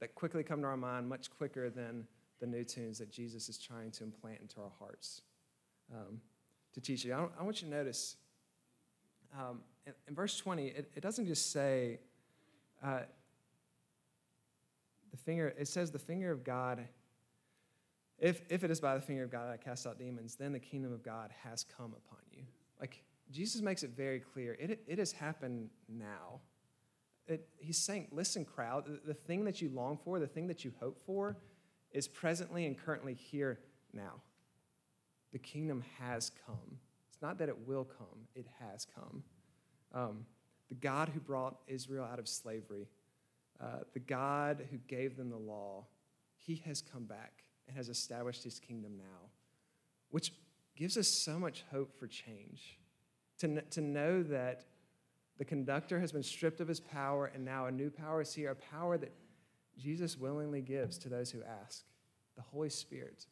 that 0.00 0.14
quickly 0.14 0.42
come 0.42 0.60
to 0.60 0.66
our 0.66 0.76
mind 0.76 1.08
much 1.08 1.30
quicker 1.30 1.70
than 1.70 2.06
the 2.40 2.46
new 2.46 2.64
tunes 2.64 2.98
that 2.98 3.10
Jesus 3.10 3.48
is 3.48 3.58
trying 3.58 3.90
to 3.92 4.04
implant 4.04 4.40
into 4.40 4.60
our 4.60 4.72
hearts 4.78 5.22
um, 5.92 6.20
to 6.72 6.80
teach 6.80 7.04
you. 7.04 7.12
I, 7.12 7.26
I, 7.38 7.42
want 7.42 7.62
you 7.62 7.68
to 7.68 7.74
notice 7.74 8.16
um, 9.38 9.60
in, 9.86 9.92
in, 10.08 10.14
verse 10.14 10.36
20, 10.36 10.66
it, 10.66 10.90
it, 10.94 11.00
doesn't 11.00 11.26
just 11.26 11.52
say, 11.52 12.00
uh, 12.82 13.00
the 15.10 15.16
finger, 15.16 15.54
it 15.58 15.68
says, 15.68 15.90
the 15.90 15.98
finger 15.98 16.30
of 16.30 16.44
God, 16.44 16.86
if, 18.18 18.42
if 18.48 18.64
it 18.64 18.70
is 18.70 18.80
by 18.80 18.94
the 18.94 19.00
finger 19.00 19.24
of 19.24 19.30
God 19.30 19.50
I 19.50 19.56
cast 19.56 19.86
out 19.86 19.98
demons, 19.98 20.36
then 20.36 20.52
the 20.52 20.60
kingdom 20.60 20.92
of 20.92 21.02
God 21.02 21.30
has 21.42 21.64
come 21.64 21.94
upon 22.06 22.20
you. 22.32 22.42
Like, 22.80 23.02
Jesus 23.30 23.62
makes 23.62 23.82
it 23.82 23.90
very 23.90 24.20
clear. 24.20 24.56
It, 24.58 24.82
it 24.86 24.98
has 24.98 25.12
happened 25.12 25.70
now. 25.88 26.40
It, 27.26 27.48
he's 27.56 27.78
saying, 27.78 28.08
listen, 28.12 28.44
crowd, 28.44 28.86
the, 28.86 29.00
the 29.06 29.14
thing 29.14 29.44
that 29.44 29.62
you 29.62 29.70
long 29.70 29.98
for, 30.04 30.18
the 30.18 30.26
thing 30.26 30.46
that 30.48 30.64
you 30.64 30.72
hope 30.78 31.00
for, 31.06 31.36
is 31.94 32.08
presently 32.08 32.66
and 32.66 32.76
currently 32.76 33.14
here 33.14 33.60
now. 33.92 34.20
The 35.32 35.38
kingdom 35.38 35.82
has 35.98 36.30
come. 36.46 36.78
It's 37.08 37.22
not 37.22 37.38
that 37.38 37.48
it 37.48 37.66
will 37.66 37.84
come, 37.84 38.28
it 38.34 38.46
has 38.60 38.86
come. 38.94 39.22
Um, 39.92 40.26
the 40.68 40.74
God 40.74 41.08
who 41.08 41.20
brought 41.20 41.56
Israel 41.66 42.04
out 42.04 42.18
of 42.18 42.28
slavery, 42.28 42.88
uh, 43.60 43.80
the 43.92 44.00
God 44.00 44.66
who 44.70 44.78
gave 44.88 45.16
them 45.16 45.30
the 45.30 45.36
law, 45.36 45.86
he 46.36 46.62
has 46.66 46.82
come 46.82 47.04
back 47.04 47.44
and 47.66 47.76
has 47.76 47.88
established 47.88 48.42
his 48.42 48.58
kingdom 48.58 48.96
now, 48.98 49.30
which 50.10 50.32
gives 50.76 50.96
us 50.96 51.08
so 51.08 51.38
much 51.38 51.64
hope 51.70 51.96
for 51.98 52.06
change 52.06 52.78
to, 53.38 53.60
to 53.62 53.80
know 53.80 54.22
that 54.22 54.64
the 55.38 55.44
conductor 55.44 56.00
has 56.00 56.12
been 56.12 56.22
stripped 56.22 56.60
of 56.60 56.68
his 56.68 56.80
power 56.80 57.30
and 57.34 57.44
now 57.44 57.66
a 57.66 57.70
new 57.70 57.90
power 57.90 58.20
is 58.20 58.34
here, 58.34 58.50
a 58.50 58.54
power 58.54 58.96
that 58.98 59.12
Jesus 59.78 60.16
willingly 60.16 60.60
gives 60.60 60.98
to 60.98 61.08
those 61.08 61.30
who 61.30 61.42
ask, 61.42 61.84
the 62.36 62.42
Holy 62.42 62.70
Spirit, 62.70 63.26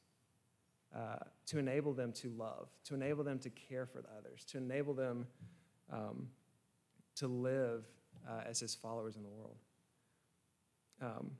uh, 0.94 1.16
to 1.46 1.58
enable 1.58 1.92
them 1.92 2.12
to 2.12 2.28
love, 2.30 2.68
to 2.84 2.94
enable 2.94 3.24
them 3.24 3.38
to 3.40 3.50
care 3.50 3.86
for 3.86 4.00
the 4.02 4.08
others, 4.18 4.44
to 4.44 4.58
enable 4.58 4.94
them 4.94 5.26
um, 5.90 6.28
to 7.16 7.26
live 7.26 7.84
uh, 8.28 8.42
as 8.46 8.60
his 8.60 8.74
followers 8.74 9.16
in 9.16 9.22
the 9.22 9.28
world. 9.28 9.56
Um, 11.00 11.32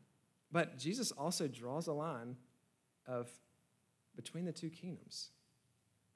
but 0.50 0.78
Jesus 0.78 1.12
also 1.12 1.48
draws 1.48 1.86
a 1.86 1.92
line 1.92 2.36
of 3.06 3.30
between 4.16 4.44
the 4.44 4.52
two 4.52 4.70
kingdoms. 4.70 5.30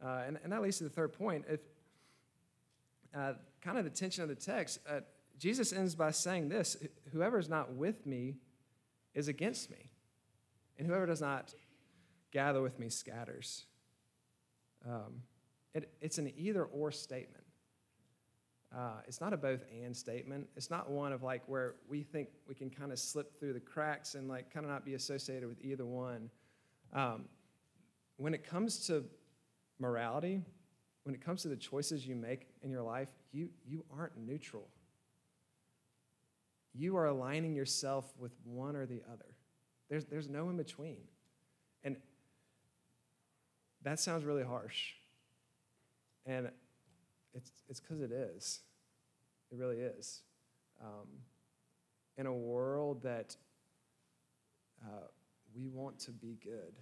Uh, 0.04 0.22
and, 0.26 0.38
and 0.42 0.52
that 0.52 0.62
leads 0.62 0.78
to 0.78 0.84
the 0.84 0.90
third 0.90 1.12
point. 1.12 1.44
If, 1.48 1.60
uh, 3.14 3.34
kind 3.62 3.78
of 3.78 3.84
the 3.84 3.90
tension 3.90 4.22
of 4.22 4.28
the 4.28 4.34
text, 4.34 4.78
uh, 4.88 5.00
Jesus 5.38 5.72
ends 5.72 5.94
by 5.94 6.10
saying 6.10 6.48
this 6.48 6.76
Whoever 7.12 7.38
is 7.38 7.48
not 7.48 7.74
with 7.74 8.06
me 8.06 8.36
is 9.16 9.26
against 9.26 9.70
me, 9.70 9.90
and 10.78 10.86
whoever 10.86 11.06
does 11.06 11.20
not 11.20 11.52
gather 12.30 12.62
with 12.62 12.78
me 12.78 12.88
scatters. 12.88 13.64
Um, 14.86 15.22
it, 15.74 15.90
it's 16.00 16.18
an 16.18 16.32
either 16.36 16.64
or 16.64 16.92
statement. 16.92 17.42
Uh, 18.76 19.00
it's 19.08 19.20
not 19.20 19.32
a 19.32 19.36
both 19.36 19.64
and 19.82 19.96
statement. 19.96 20.46
It's 20.54 20.70
not 20.70 20.90
one 20.90 21.12
of 21.12 21.22
like 21.22 21.42
where 21.46 21.76
we 21.88 22.02
think 22.02 22.28
we 22.46 22.54
can 22.54 22.68
kind 22.68 22.92
of 22.92 22.98
slip 22.98 23.40
through 23.40 23.54
the 23.54 23.60
cracks 23.60 24.14
and 24.14 24.28
like 24.28 24.52
kind 24.52 24.66
of 24.66 24.70
not 24.70 24.84
be 24.84 24.94
associated 24.94 25.48
with 25.48 25.64
either 25.64 25.86
one. 25.86 26.30
Um, 26.92 27.24
when 28.18 28.34
it 28.34 28.44
comes 28.44 28.86
to 28.88 29.04
morality, 29.78 30.42
when 31.04 31.14
it 31.14 31.24
comes 31.24 31.42
to 31.42 31.48
the 31.48 31.56
choices 31.56 32.06
you 32.06 32.16
make 32.16 32.48
in 32.62 32.70
your 32.70 32.82
life, 32.82 33.08
you, 33.32 33.48
you 33.66 33.84
aren't 33.96 34.16
neutral. 34.18 34.68
You 36.76 36.96
are 36.96 37.06
aligning 37.06 37.54
yourself 37.54 38.12
with 38.18 38.32
one 38.44 38.76
or 38.76 38.86
the 38.86 39.02
other. 39.10 39.36
There's, 39.88 40.04
there's 40.04 40.28
no 40.28 40.50
in 40.50 40.56
between. 40.56 40.98
And 41.84 41.96
that 43.82 44.00
sounds 44.00 44.24
really 44.24 44.42
harsh. 44.42 44.92
And 46.26 46.50
it's 47.34 47.50
it's 47.68 47.80
because 47.80 48.00
it 48.00 48.10
is. 48.10 48.60
It 49.52 49.58
really 49.58 49.76
is. 49.76 50.22
Um, 50.82 51.06
in 52.18 52.26
a 52.26 52.32
world 52.32 53.02
that 53.02 53.36
uh, 54.84 55.06
we 55.54 55.68
want 55.68 55.98
to 56.00 56.10
be 56.10 56.38
good, 56.42 56.74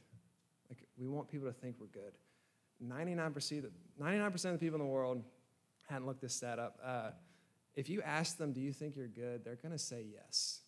like 0.69 0.79
we 0.97 1.09
want 1.09 1.29
people 1.29 1.47
to 1.47 1.53
think 1.53 1.77
we're 1.79 1.87
good. 1.87 2.13
99%, 2.83 3.65
of 3.65 3.71
99% 4.01 4.45
of 4.45 4.53
the 4.53 4.59
people 4.59 4.81
in 4.81 4.87
the 4.87 4.91
world 4.91 5.23
hadn't 5.89 6.07
looked 6.07 6.21
this 6.21 6.35
stat 6.35 6.59
up. 6.59 6.79
Uh, 6.85 7.11
if 7.77 7.89
you 7.89 8.03
ask 8.03 8.37
them, 8.37 8.53
do 8.53 8.61
you 8.61 8.73
think 8.73 8.97
you're 8.97 9.09
good? 9.09 9.45
They're 9.45 9.57
going 9.57 9.73
to 9.73 9.79
say 9.79 10.07
yes. 10.13 10.61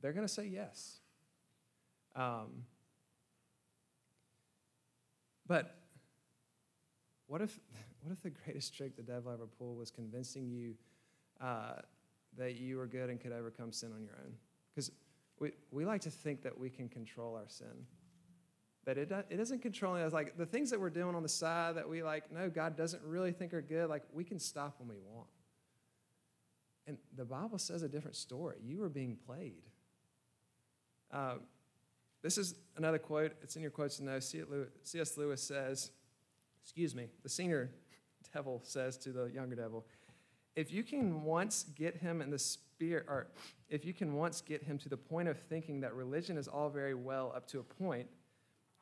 They're 0.00 0.12
going 0.12 0.26
to 0.26 0.32
say 0.32 0.46
yes. 0.46 0.98
Um, 2.14 2.64
but 5.46 5.76
what 7.26 7.42
if, 7.42 7.58
what 8.02 8.12
if 8.12 8.22
the 8.22 8.30
greatest 8.30 8.74
trick 8.74 8.96
the 8.96 9.02
devil 9.02 9.32
ever 9.32 9.46
pulled 9.46 9.78
was 9.78 9.90
convincing 9.90 10.48
you 10.48 10.74
uh, 11.40 11.80
that 12.38 12.56
you 12.56 12.78
were 12.78 12.86
good 12.86 13.10
and 13.10 13.20
could 13.20 13.32
overcome 13.32 13.72
sin 13.72 13.92
on 13.94 14.02
your 14.02 14.14
own? 14.24 14.32
Because 14.74 14.90
we, 15.38 15.52
we 15.70 15.84
like 15.84 16.00
to 16.02 16.10
think 16.10 16.42
that 16.42 16.58
we 16.58 16.70
can 16.70 16.88
control 16.88 17.34
our 17.34 17.48
sin. 17.48 17.86
But 18.86 18.98
it, 18.98 19.12
it 19.28 19.40
isn't 19.40 19.60
controlling 19.60 20.02
us. 20.02 20.12
Like 20.12 20.38
the 20.38 20.46
things 20.46 20.70
that 20.70 20.80
we're 20.80 20.90
doing 20.90 21.16
on 21.16 21.22
the 21.24 21.28
side 21.28 21.76
that 21.76 21.88
we 21.88 22.04
like, 22.04 22.32
no, 22.32 22.48
God 22.48 22.76
doesn't 22.76 23.02
really 23.02 23.32
think 23.32 23.52
are 23.52 23.60
good, 23.60 23.90
like 23.90 24.04
we 24.14 24.24
can 24.24 24.38
stop 24.38 24.76
when 24.78 24.88
we 24.88 24.94
want. 25.12 25.26
And 26.86 26.96
the 27.16 27.24
Bible 27.24 27.58
says 27.58 27.82
a 27.82 27.88
different 27.88 28.16
story. 28.16 28.58
You 28.64 28.84
are 28.84 28.88
being 28.88 29.18
played. 29.26 29.64
Um, 31.10 31.40
this 32.22 32.38
is 32.38 32.54
another 32.76 32.98
quote. 32.98 33.32
It's 33.42 33.56
in 33.56 33.62
your 33.62 33.72
quotes 33.72 33.96
to 33.96 34.04
know. 34.04 34.20
C.S. 34.20 35.16
Lewis 35.16 35.42
says, 35.42 35.90
excuse 36.62 36.94
me, 36.94 37.08
the 37.24 37.28
senior 37.28 37.72
devil 38.32 38.60
says 38.64 38.96
to 38.98 39.10
the 39.10 39.26
younger 39.26 39.56
devil, 39.56 39.84
if 40.54 40.72
you 40.72 40.84
can 40.84 41.24
once 41.24 41.64
get 41.74 41.96
him 41.96 42.22
in 42.22 42.30
the 42.30 42.38
spirit, 42.38 43.04
or 43.08 43.26
if 43.68 43.84
you 43.84 43.92
can 43.92 44.14
once 44.14 44.40
get 44.40 44.62
him 44.62 44.78
to 44.78 44.88
the 44.88 44.96
point 44.96 45.28
of 45.28 45.38
thinking 45.38 45.80
that 45.80 45.92
religion 45.94 46.38
is 46.38 46.46
all 46.46 46.70
very 46.70 46.94
well 46.94 47.32
up 47.36 47.48
to 47.48 47.58
a 47.58 47.62
point, 47.62 48.06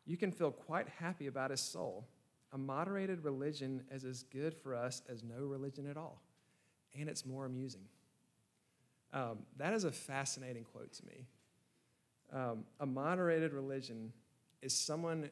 you 0.07 0.17
can 0.17 0.31
feel 0.31 0.51
quite 0.51 0.88
happy 0.88 1.27
about 1.27 1.51
his 1.51 1.61
soul. 1.61 2.07
A 2.53 2.59
moderated 2.59 3.25
religion 3.25 3.83
is 3.90 4.05
as 4.05 4.23
good 4.25 4.55
for 4.55 4.75
us 4.75 5.03
as 5.09 5.23
no 5.23 5.45
religion 5.45 5.88
at 5.88 5.97
all, 5.97 6.23
and 6.99 7.09
it's 7.09 7.27
more 7.27 7.47
amusing. 7.47 7.87
Um, 9.12 9.38
that 9.57 9.75
is 9.75 9.85
a 9.85 9.93
fascinating 9.93 10.64
quote 10.64 10.93
to 10.95 11.07
me. 11.07 11.27
Um, 12.33 12.64
a 12.81 12.87
moderated 12.87 13.53
religion 13.53 14.12
is 14.62 14.73
someone 14.73 15.31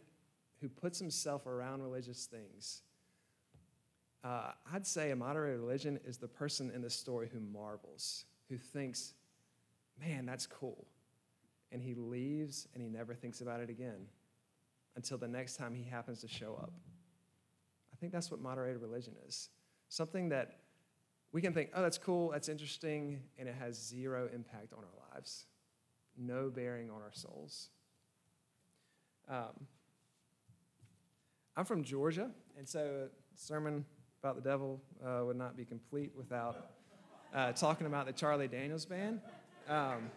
who 0.61 0.69
puts 0.69 0.99
himself 0.99 1.47
around 1.47 1.83
religious 1.83 2.27
things. 2.27 2.83
Uh, 4.25 4.53
I'd 4.73 4.87
say 4.87 5.11
a 5.11 5.17
moderated 5.17 5.61
religion 5.61 5.99
is 6.05 6.17
the 6.17 6.29
person 6.29 6.71
in 6.73 6.81
the 6.81 6.91
story 6.91 7.29
who 7.33 7.41
marvels, 7.41 8.25
who 8.49 8.57
thinks, 8.57 9.15
man, 10.01 10.27
that's 10.27 10.47
cool. 10.47 10.87
And 11.73 11.83
he 11.83 11.95
leaves 11.95 12.69
and 12.75 12.83
he 12.83 12.89
never 12.89 13.15
thinks 13.15 13.41
about 13.41 13.61
it 13.61 13.71
again 13.71 14.07
until 14.97 15.19
the 15.19 15.29
next 15.29 15.57
time 15.57 15.75
he 15.75 15.85
happens 15.85 16.21
to 16.21 16.29
show 16.29 16.55
up. 16.61 16.73
I 17.93 17.97
think 17.97 18.13
that's 18.13 18.31
what 18.31 18.41
moderated 18.41 18.81
religion 18.81 19.15
is 19.27 19.49
something 19.89 20.31
that 20.31 20.57
we 21.33 21.41
can 21.41 21.53
think, 21.53 21.71
oh, 21.75 21.83
that's 21.83 21.99
cool, 21.99 22.31
that's 22.31 22.49
interesting, 22.49 23.21
and 23.39 23.49
it 23.49 23.55
has 23.59 23.77
zero 23.77 24.29
impact 24.35 24.73
on 24.73 24.81
our 24.81 25.15
lives, 25.15 25.47
no 26.17 26.51
bearing 26.51 26.91
on 26.91 27.01
our 27.03 27.13
souls. 27.13 27.71
Um, 29.29 29.67
I'm 31.57 31.65
from 31.65 31.85
Georgia, 31.85 32.31
and 32.59 32.69
so 32.69 33.07
a 33.07 33.39
sermon 33.39 33.85
about 34.23 34.37
the 34.37 34.43
devil 34.43 34.81
uh, 35.05 35.25
would 35.25 35.37
not 35.37 35.57
be 35.57 35.65
complete 35.65 36.13
without 36.17 36.71
uh, 37.35 37.53
talking 37.53 37.87
about 37.87 38.07
the 38.07 38.13
Charlie 38.13 38.49
Daniels 38.49 38.85
Band. 38.85 39.21
Um, 39.69 40.11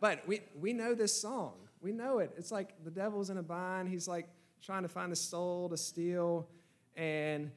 but 0.00 0.26
we, 0.26 0.40
we 0.60 0.72
know 0.72 0.94
this 0.94 1.20
song. 1.20 1.54
We 1.80 1.92
know 1.92 2.18
it. 2.18 2.32
It's 2.36 2.52
like 2.52 2.84
the 2.84 2.90
devil's 2.90 3.30
in 3.30 3.38
a 3.38 3.42
bind. 3.42 3.88
He's 3.88 4.06
like 4.06 4.28
trying 4.62 4.82
to 4.82 4.88
find 4.88 5.10
the 5.10 5.16
soul 5.16 5.68
to 5.70 5.76
steal 5.76 6.48
and 6.96 7.50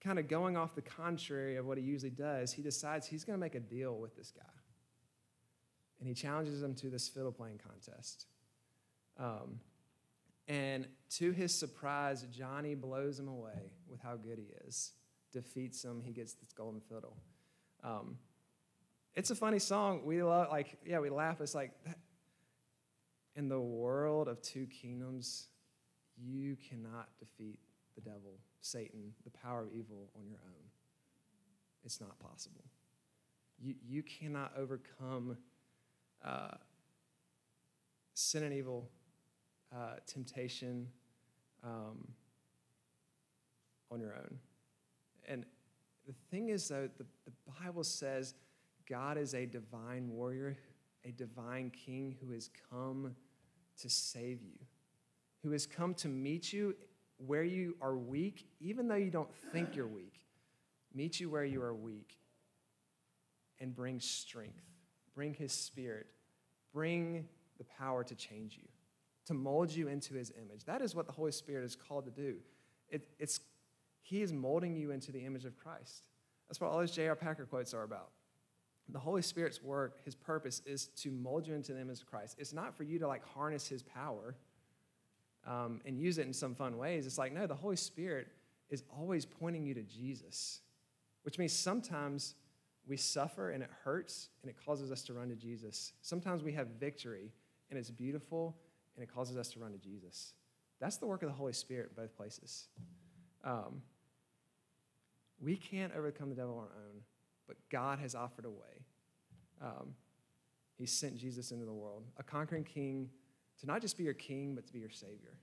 kind 0.00 0.18
of 0.18 0.28
going 0.28 0.56
off 0.56 0.74
the 0.74 0.82
contrary 0.82 1.56
of 1.56 1.66
what 1.66 1.78
he 1.78 1.84
usually 1.84 2.10
does. 2.10 2.52
He 2.52 2.62
decides 2.62 3.06
he's 3.06 3.24
going 3.24 3.36
to 3.36 3.40
make 3.40 3.54
a 3.54 3.60
deal 3.60 3.96
with 3.96 4.16
this 4.16 4.32
guy. 4.32 4.42
And 6.00 6.08
he 6.08 6.14
challenges 6.14 6.62
him 6.62 6.74
to 6.76 6.90
this 6.90 7.08
fiddle 7.08 7.32
playing 7.32 7.60
contest. 7.66 8.26
Um, 9.18 9.60
and 10.46 10.86
to 11.16 11.32
his 11.32 11.54
surprise, 11.54 12.24
Johnny 12.32 12.74
blows 12.74 13.18
him 13.18 13.28
away 13.28 13.72
with 13.88 14.00
how 14.00 14.16
good 14.16 14.38
he 14.38 14.46
is, 14.66 14.92
defeats 15.32 15.84
him, 15.84 16.00
he 16.00 16.12
gets 16.12 16.34
this 16.34 16.52
golden 16.52 16.80
fiddle. 16.80 17.16
Um, 17.84 18.18
it's 19.14 19.30
a 19.30 19.34
funny 19.34 19.58
song. 19.58 20.02
We 20.04 20.22
love, 20.22 20.48
like, 20.50 20.78
yeah, 20.86 21.00
we 21.00 21.10
laugh. 21.10 21.40
It's 21.40 21.54
like, 21.54 21.72
that, 21.84 21.98
in 23.38 23.48
the 23.48 23.60
world 23.60 24.26
of 24.26 24.42
two 24.42 24.66
kingdoms, 24.66 25.46
you 26.20 26.56
cannot 26.68 27.08
defeat 27.20 27.60
the 27.94 28.00
devil, 28.00 28.40
Satan, 28.60 29.12
the 29.22 29.30
power 29.30 29.62
of 29.62 29.68
evil 29.72 30.10
on 30.18 30.28
your 30.28 30.40
own. 30.44 30.64
It's 31.84 32.00
not 32.00 32.18
possible. 32.18 32.64
You, 33.60 33.76
you 33.86 34.02
cannot 34.02 34.52
overcome 34.58 35.36
uh, 36.24 36.56
sin 38.14 38.42
and 38.42 38.52
evil, 38.52 38.90
uh, 39.72 40.00
temptation 40.04 40.88
um, 41.62 42.08
on 43.92 44.00
your 44.00 44.14
own. 44.14 44.36
And 45.28 45.46
the 46.08 46.14
thing 46.32 46.48
is, 46.48 46.66
though, 46.66 46.88
the, 46.98 47.06
the 47.24 47.52
Bible 47.62 47.84
says 47.84 48.34
God 48.90 49.16
is 49.16 49.34
a 49.34 49.46
divine 49.46 50.08
warrior, 50.08 50.56
a 51.04 51.12
divine 51.12 51.70
king 51.70 52.16
who 52.20 52.32
has 52.32 52.50
come 52.68 53.14
to 53.78 53.90
save 53.90 54.42
you, 54.42 54.58
who 55.42 55.50
has 55.50 55.66
come 55.66 55.94
to 55.94 56.08
meet 56.08 56.52
you 56.52 56.74
where 57.18 57.42
you 57.42 57.76
are 57.80 57.96
weak, 57.96 58.46
even 58.60 58.88
though 58.88 58.94
you 58.94 59.10
don't 59.10 59.32
think 59.52 59.74
you're 59.74 59.86
weak, 59.86 60.20
meet 60.94 61.18
you 61.18 61.28
where 61.28 61.44
you 61.44 61.62
are 61.62 61.74
weak, 61.74 62.16
and 63.60 63.74
bring 63.74 64.00
strength, 64.00 64.62
bring 65.14 65.34
his 65.34 65.52
spirit, 65.52 66.06
bring 66.72 67.26
the 67.58 67.64
power 67.64 68.04
to 68.04 68.14
change 68.14 68.56
you, 68.56 68.68
to 69.26 69.34
mold 69.34 69.70
you 69.70 69.88
into 69.88 70.14
his 70.14 70.32
image. 70.40 70.64
That 70.64 70.80
is 70.80 70.94
what 70.94 71.06
the 71.06 71.12
Holy 71.12 71.32
Spirit 71.32 71.64
is 71.64 71.74
called 71.74 72.04
to 72.04 72.10
do. 72.10 72.36
It, 72.88 73.08
it's, 73.18 73.40
he 74.02 74.22
is 74.22 74.32
molding 74.32 74.76
you 74.76 74.92
into 74.92 75.10
the 75.10 75.24
image 75.24 75.44
of 75.44 75.56
Christ. 75.58 76.04
That's 76.48 76.60
what 76.60 76.70
all 76.70 76.78
those 76.78 76.92
J.R. 76.92 77.16
Packer 77.16 77.44
quotes 77.44 77.74
are 77.74 77.82
about 77.82 78.10
the 78.90 78.98
Holy 78.98 79.22
Spirit's 79.22 79.62
work, 79.62 80.04
his 80.04 80.14
purpose 80.14 80.62
is 80.64 80.86
to 80.86 81.10
mold 81.10 81.46
you 81.46 81.54
into 81.54 81.72
the 81.72 81.80
image 81.80 82.00
of 82.00 82.06
Christ. 82.06 82.36
It's 82.38 82.52
not 82.52 82.74
for 82.76 82.84
you 82.84 82.98
to 83.00 83.06
like 83.06 83.22
harness 83.34 83.68
his 83.68 83.82
power 83.82 84.34
um, 85.46 85.80
and 85.84 85.98
use 85.98 86.18
it 86.18 86.26
in 86.26 86.32
some 86.32 86.54
fun 86.54 86.78
ways. 86.78 87.06
It's 87.06 87.18
like, 87.18 87.32
no, 87.32 87.46
the 87.46 87.54
Holy 87.54 87.76
Spirit 87.76 88.28
is 88.70 88.82
always 88.98 89.24
pointing 89.24 89.64
you 89.64 89.74
to 89.74 89.82
Jesus, 89.82 90.60
which 91.22 91.38
means 91.38 91.52
sometimes 91.52 92.34
we 92.86 92.96
suffer 92.96 93.50
and 93.50 93.62
it 93.62 93.70
hurts 93.84 94.30
and 94.42 94.50
it 94.50 94.56
causes 94.64 94.90
us 94.90 95.02
to 95.02 95.12
run 95.12 95.28
to 95.28 95.36
Jesus. 95.36 95.92
Sometimes 96.00 96.42
we 96.42 96.52
have 96.52 96.68
victory 96.80 97.32
and 97.70 97.78
it's 97.78 97.90
beautiful 97.90 98.56
and 98.96 99.02
it 99.02 99.12
causes 99.12 99.36
us 99.36 99.50
to 99.50 99.60
run 99.60 99.72
to 99.72 99.78
Jesus. 99.78 100.32
That's 100.80 100.96
the 100.96 101.06
work 101.06 101.22
of 101.22 101.28
the 101.28 101.34
Holy 101.34 101.52
Spirit 101.52 101.90
in 101.90 102.02
both 102.02 102.16
places. 102.16 102.68
Um, 103.44 103.82
we 105.40 105.56
can't 105.56 105.92
overcome 105.94 106.30
the 106.30 106.34
devil 106.34 106.54
on 106.54 106.64
our 106.64 106.82
own 106.88 107.02
but 107.48 107.56
God 107.70 107.98
has 107.98 108.14
offered 108.14 108.44
a 108.44 108.50
way. 108.50 108.84
Um, 109.60 109.94
he 110.76 110.86
sent 110.86 111.16
Jesus 111.16 111.50
into 111.50 111.64
the 111.64 111.72
world, 111.72 112.04
a 112.18 112.22
conquering 112.22 112.62
king 112.62 113.10
to 113.60 113.66
not 113.66 113.80
just 113.80 113.98
be 113.98 114.04
your 114.04 114.14
king, 114.14 114.54
but 114.54 114.66
to 114.66 114.72
be 114.72 114.78
your 114.78 114.90
savior. 114.90 115.34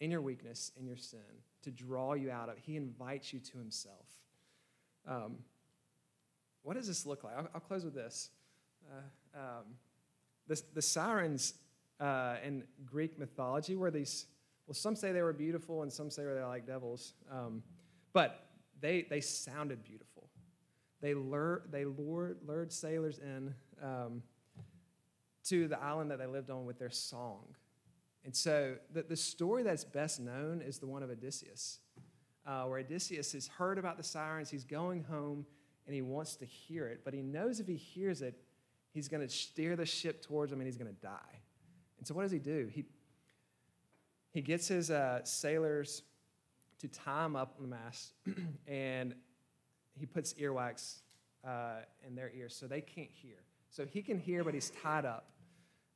In 0.00 0.10
your 0.10 0.22
weakness, 0.22 0.72
in 0.78 0.86
your 0.86 0.96
sin, 0.96 1.18
to 1.62 1.70
draw 1.70 2.14
you 2.14 2.30
out 2.30 2.48
of, 2.48 2.56
he 2.56 2.76
invites 2.76 3.32
you 3.32 3.40
to 3.40 3.58
himself. 3.58 4.06
Um, 5.06 5.36
what 6.62 6.76
does 6.76 6.86
this 6.86 7.04
look 7.04 7.24
like? 7.24 7.36
I'll, 7.36 7.48
I'll 7.54 7.60
close 7.60 7.84
with 7.84 7.94
this. 7.94 8.30
Uh, 8.90 9.38
um, 9.38 9.64
the, 10.46 10.62
the 10.74 10.82
sirens 10.82 11.54
uh, 12.00 12.36
in 12.44 12.64
Greek 12.86 13.18
mythology 13.18 13.76
were 13.76 13.90
these, 13.90 14.26
well, 14.66 14.74
some 14.74 14.96
say 14.96 15.12
they 15.12 15.22
were 15.22 15.32
beautiful 15.32 15.82
and 15.82 15.92
some 15.92 16.10
say 16.10 16.22
they 16.22 16.28
were 16.28 16.46
like 16.46 16.66
devils, 16.66 17.14
um, 17.30 17.62
but 18.12 18.46
they, 18.80 19.06
they 19.10 19.20
sounded 19.20 19.84
beautiful. 19.84 20.17
They 21.00 21.14
lured, 21.14 21.64
they 21.70 21.84
lured, 21.84 22.38
lured 22.46 22.72
sailors 22.72 23.18
in 23.18 23.54
um, 23.82 24.22
to 25.44 25.68
the 25.68 25.80
island 25.80 26.10
that 26.10 26.18
they 26.18 26.26
lived 26.26 26.50
on 26.50 26.66
with 26.66 26.78
their 26.78 26.90
song. 26.90 27.44
And 28.24 28.34
so 28.34 28.76
the, 28.92 29.02
the 29.02 29.16
story 29.16 29.62
that's 29.62 29.84
best 29.84 30.20
known 30.20 30.60
is 30.60 30.78
the 30.78 30.86
one 30.86 31.02
of 31.02 31.10
Odysseus, 31.10 31.78
uh, 32.46 32.64
where 32.64 32.80
Odysseus 32.80 33.32
has 33.32 33.46
heard 33.46 33.78
about 33.78 33.96
the 33.96 34.02
sirens. 34.02 34.50
He's 34.50 34.64
going 34.64 35.04
home 35.04 35.46
and 35.86 35.94
he 35.94 36.02
wants 36.02 36.36
to 36.36 36.44
hear 36.44 36.88
it, 36.88 37.00
but 37.04 37.14
he 37.14 37.22
knows 37.22 37.60
if 37.60 37.66
he 37.66 37.76
hears 37.76 38.20
it, 38.20 38.38
he's 38.92 39.08
going 39.08 39.26
to 39.26 39.32
steer 39.32 39.76
the 39.76 39.86
ship 39.86 40.20
towards 40.20 40.52
him 40.52 40.60
and 40.60 40.66
he's 40.66 40.76
going 40.76 40.94
to 40.94 41.00
die. 41.00 41.40
And 41.98 42.06
so 42.06 42.14
what 42.14 42.22
does 42.22 42.32
he 42.32 42.38
do? 42.38 42.68
He, 42.70 42.84
he 44.30 44.42
gets 44.42 44.68
his 44.68 44.90
uh, 44.90 45.24
sailors 45.24 46.02
to 46.80 46.88
tie 46.88 47.24
him 47.24 47.36
up 47.36 47.54
on 47.56 47.62
the 47.62 47.68
mast, 47.68 48.12
and 48.66 49.14
he 49.98 50.06
puts 50.06 50.34
earwax 50.34 51.00
uh, 51.46 51.80
in 52.06 52.14
their 52.14 52.30
ears 52.34 52.54
so 52.54 52.66
they 52.66 52.80
can't 52.80 53.10
hear. 53.12 53.36
So 53.70 53.84
he 53.84 54.02
can 54.02 54.18
hear, 54.18 54.44
but 54.44 54.54
he's 54.54 54.70
tied 54.82 55.04
up. 55.04 55.30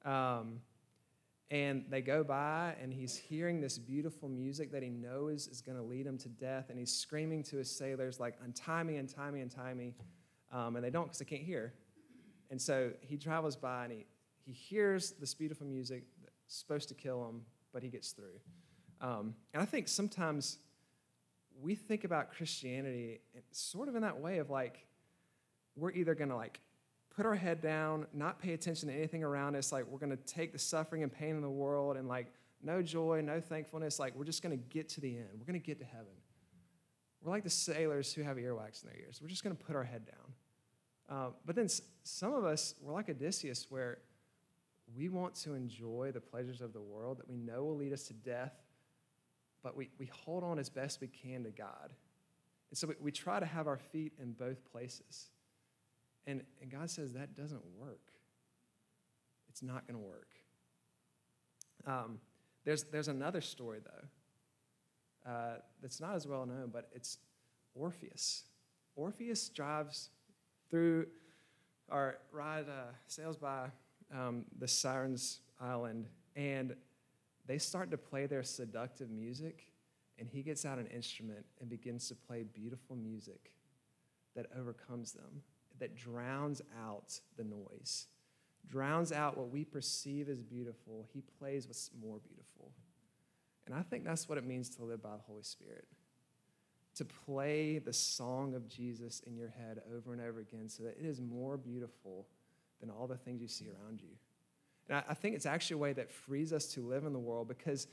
Um, 0.05 0.61
and 1.51 1.85
they 1.91 2.01
go 2.01 2.25
by, 2.25 2.75
and 2.81 2.93
he's 2.93 3.17
hearing 3.17 3.61
this 3.61 3.77
beautiful 3.77 4.29
music 4.29 4.73
that 4.73 4.83
he 4.83 4.89
knows 4.89 5.49
is 5.49 5.61
going 5.61 5.77
to 5.77 5.83
lead 5.83 6.07
him 6.07 6.17
to 6.19 6.29
death. 6.29 6.71
And 6.71 6.79
he's 6.79 6.93
screaming 6.93 7.43
to 7.45 7.57
his 7.57 7.71
sailors, 7.71 8.19
like, 8.19 8.37
untie 8.43 8.83
me, 8.83 8.97
untie 8.97 9.31
me, 9.31 9.41
untie 9.43 9.75
me. 9.75 9.95
Um, 10.51 10.77
and 10.77 10.85
they 10.85 10.91
don't 10.91 11.05
because 11.05 11.19
they 11.19 11.25
can't 11.25 11.43
hear. 11.43 11.75
And 12.51 12.61
so 12.61 12.93
he 13.01 13.17
travels 13.17 13.57
by 13.57 13.85
and 13.85 13.93
he, 13.93 14.07
he 14.45 14.53
hears 14.53 15.13
this 15.13 15.35
beautiful 15.35 15.67
music 15.67 16.05
that's 16.23 16.35
supposed 16.47 16.89
to 16.89 16.95
kill 16.95 17.27
him, 17.29 17.43
but 17.73 17.83
he 17.83 17.89
gets 17.89 18.13
through. 18.13 18.41
Um, 19.01 19.35
and 19.53 19.63
I 19.63 19.67
think 19.67 19.89
sometimes 19.89 20.59
we 21.63 21.75
think 21.75 22.05
about 22.05 22.33
Christianity 22.33 23.21
sort 23.53 23.89
of 23.89 23.95
in 23.95 24.03
that 24.03 24.21
way 24.21 24.39
of 24.39 24.51
like, 24.51 24.85
we're 25.77 25.93
either 25.93 26.15
going 26.15 26.31
to 26.31 26.37
like 26.37 26.61
put 27.15 27.25
our 27.25 27.35
head 27.35 27.63
down, 27.63 28.07
not 28.13 28.41
pay 28.41 28.53
attention 28.53 28.89
to 28.89 28.95
anything 28.95 29.23
around 29.23 29.55
us, 29.55 29.71
like 29.71 29.87
we're 29.87 29.99
going 29.99 30.11
to 30.11 30.25
take 30.25 30.53
the 30.53 30.59
suffering 30.59 31.03
and 31.03 31.13
pain 31.13 31.37
in 31.37 31.41
the 31.41 31.51
world 31.51 31.97
and 31.97 32.09
like 32.09 32.27
no 32.63 32.83
joy, 32.83 33.23
no 33.25 33.41
thankfulness, 33.41 33.99
like 33.99 34.15
we're 34.17 34.25
just 34.25 34.43
going 34.43 34.57
to 34.57 34.65
get 34.71 34.89
to 34.91 35.01
the 35.01 35.17
end. 35.17 35.29
We're 35.39 35.47
going 35.47 35.61
to 35.61 35.67
get 35.67 35.79
to 35.79 35.85
heaven. 35.85 36.13
We're 37.23 37.31
like 37.31 37.45
the 37.45 37.51
sailors 37.51 38.13
who 38.13 38.23
have 38.23 38.37
earwax 38.37 38.83
in 38.83 38.91
their 38.91 38.99
ears. 38.99 39.21
We're 39.23 39.29
just 39.29 39.45
going 39.45 39.57
to 39.57 39.63
put 39.63 39.77
our 39.77 39.85
head 39.85 40.03
down. 40.07 41.17
Uh, 41.17 41.31
but 41.47 41.55
then 41.55 41.67
s- 41.67 41.83
some 42.03 42.33
of 42.35 42.45
us, 42.45 42.75
we're 42.83 42.93
like 42.93 43.09
Odysseus, 43.09 43.67
where 43.69 43.99
we 44.97 45.09
want 45.09 45.35
to 45.37 45.55
enjoy 45.55 46.11
the 46.13 46.21
pleasures 46.21 46.61
of 46.61 46.73
the 46.73 46.81
world 46.81 47.19
that 47.19 47.29
we 47.29 47.37
know 47.37 47.65
will 47.65 47.77
lead 47.77 47.93
us 47.93 48.05
to 48.05 48.13
death, 48.15 48.53
but 49.63 49.77
we, 49.77 49.91
we 49.99 50.07
hold 50.07 50.45
on 50.45 50.59
as 50.59 50.69
best 50.69 51.01
we 51.01 51.09
can 51.09 51.45
to 51.45 51.51
God. 51.51 51.93
And 52.71 52.79
so 52.79 52.87
we, 52.89 52.95
we 53.01 53.13
try 53.13 53.41
to 53.41 53.47
have 53.47 53.67
our 53.67 53.79
feet 53.79 54.13
in 54.21 54.33
both 54.33 54.65
places. 54.71 55.31
And, 56.27 56.43
and 56.61 56.71
God 56.71 56.91
says 56.91 57.13
that 57.15 57.35
doesn't 57.37 57.63
work. 57.79 58.13
It's 59.49 59.63
not 59.63 59.87
going 59.87 60.01
to 60.01 60.07
work. 60.07 60.31
Um, 61.87 62.19
there's, 62.65 62.85
there's 62.85 63.09
another 63.09 63.41
story, 63.41 63.81
though, 63.85 65.31
uh, 65.31 65.55
that's 65.81 66.01
not 66.01 66.15
as 66.15 66.27
well 66.27 66.47
known, 66.47 66.71
but 66.73 66.89
it's 66.95 67.19
Orpheus. 67.75 68.45
Orpheus 68.95 69.49
drives 69.49 70.11
through 70.71 71.07
or 71.91 72.19
ride 72.31 72.69
uh, 72.69 72.93
sails 73.07 73.37
by 73.37 73.67
um, 74.15 74.45
the 74.59 74.69
Sirens 74.69 75.41
Island, 75.61 76.07
and 76.37 76.75
they 77.53 77.59
start 77.59 77.91
to 77.91 77.99
play 77.99 78.25
their 78.25 78.43
seductive 78.43 79.11
music, 79.11 79.65
and 80.19 80.27
he 80.27 80.43
gets 80.43 80.65
out 80.65 80.79
an 80.79 80.87
instrument 80.87 81.45
and 81.61 81.69
begins 81.69 82.09
to 82.09 82.15
play 82.15 82.45
beautiful 82.45 82.97
music 82.97 83.53
that 84.35 84.47
overcomes 84.59 85.13
them, 85.13 85.43
that 85.79 85.95
drowns 85.95 86.63
out 86.83 87.21
the 87.37 87.45
noise, 87.45 88.07
drowns 88.67 89.13
out 89.13 89.37
what 89.37 89.51
we 89.51 89.67
perceive 89.67 90.31
as 90.31 90.43
beautiful. 90.43 91.07
He 91.13 91.21
plays 91.39 91.67
what's 91.67 91.91
more 92.01 92.21
beautiful. 92.27 92.73
And 93.67 93.75
I 93.75 93.83
think 93.83 94.03
that's 94.03 94.31
what 94.31 94.39
it 94.39 94.47
means 94.47 94.71
to 94.77 94.85
live 94.85 95.03
by 95.03 95.11
the 95.11 95.23
Holy 95.27 95.43
Spirit 95.43 95.85
to 96.95 97.05
play 97.05 97.79
the 97.79 97.93
song 97.93 98.55
of 98.55 98.67
Jesus 98.67 99.21
in 99.27 99.37
your 99.37 99.49
head 99.49 99.83
over 99.95 100.15
and 100.15 100.23
over 100.23 100.41
again 100.41 100.71
so 100.71 100.85
that 100.85 100.97
it 100.99 101.05
is 101.05 101.21
more 101.21 101.59
beautiful 101.59 102.29
than 102.81 102.89
all 102.89 103.07
the 103.07 103.17
things 103.17 103.43
you 103.43 103.49
see 103.49 103.67
around 103.69 104.01
you. 104.01 104.17
And 104.89 105.03
I, 105.09 105.15
think 105.15 105.37
it's 105.37 105.47
actually 105.47 105.75
a 105.75 105.79
way 105.79 105.93
that 105.93 106.11
frees 106.11 106.53
us 106.53 106.67
to 106.75 106.87
live 106.87 107.05
in 107.05 107.13
the 107.13 107.19
world 107.19 107.49
because 107.49 107.87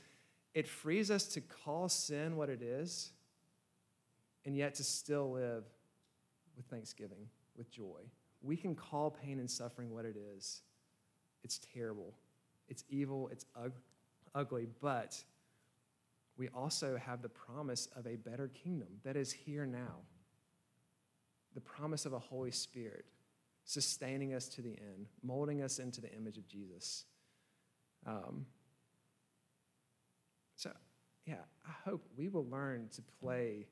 it 0.54 0.66
frees 0.66 1.10
us 1.10 1.24
to 1.28 1.40
call 1.40 1.88
sin 1.88 2.36
what 2.36 2.48
it 2.48 2.62
is 2.62 3.12
and 4.44 4.56
yet 4.56 4.74
to 4.76 4.84
still 4.84 5.32
live 5.32 5.64
with 6.56 6.66
thanksgiving, 6.66 7.28
with 7.56 7.70
joy. 7.70 8.00
We 8.42 8.56
can 8.56 8.74
call 8.74 9.10
pain 9.10 9.38
and 9.38 9.50
suffering 9.50 9.90
what 9.90 10.04
it 10.04 10.16
is. 10.36 10.62
It's 11.42 11.60
terrible, 11.72 12.14
it's 12.68 12.84
evil, 12.88 13.28
it's 13.32 13.46
ug- 13.56 13.80
ugly, 14.34 14.66
but 14.80 15.22
we 16.36 16.48
also 16.48 16.96
have 16.96 17.22
the 17.22 17.28
promise 17.28 17.88
of 17.96 18.06
a 18.06 18.16
better 18.16 18.48
kingdom 18.48 18.88
that 19.04 19.16
is 19.16 19.32
here 19.32 19.66
now. 19.66 19.96
The 21.54 21.60
promise 21.60 22.06
of 22.06 22.12
a 22.12 22.18
Holy 22.18 22.50
Spirit 22.50 23.04
sustaining 23.70 24.34
us 24.34 24.48
to 24.48 24.62
the 24.62 24.70
end, 24.70 25.06
molding 25.22 25.62
us 25.62 25.78
into 25.78 26.00
the 26.00 26.12
image 26.12 26.38
of 26.38 26.48
Jesus. 26.48 27.04
Um, 28.06 28.46
so, 30.56 30.70
yeah, 31.26 31.42
I 31.66 31.72
hope 31.88 32.04
we 32.16 32.28
will 32.28 32.46
learn 32.48 32.88
to 32.94 33.02
play 33.20 33.66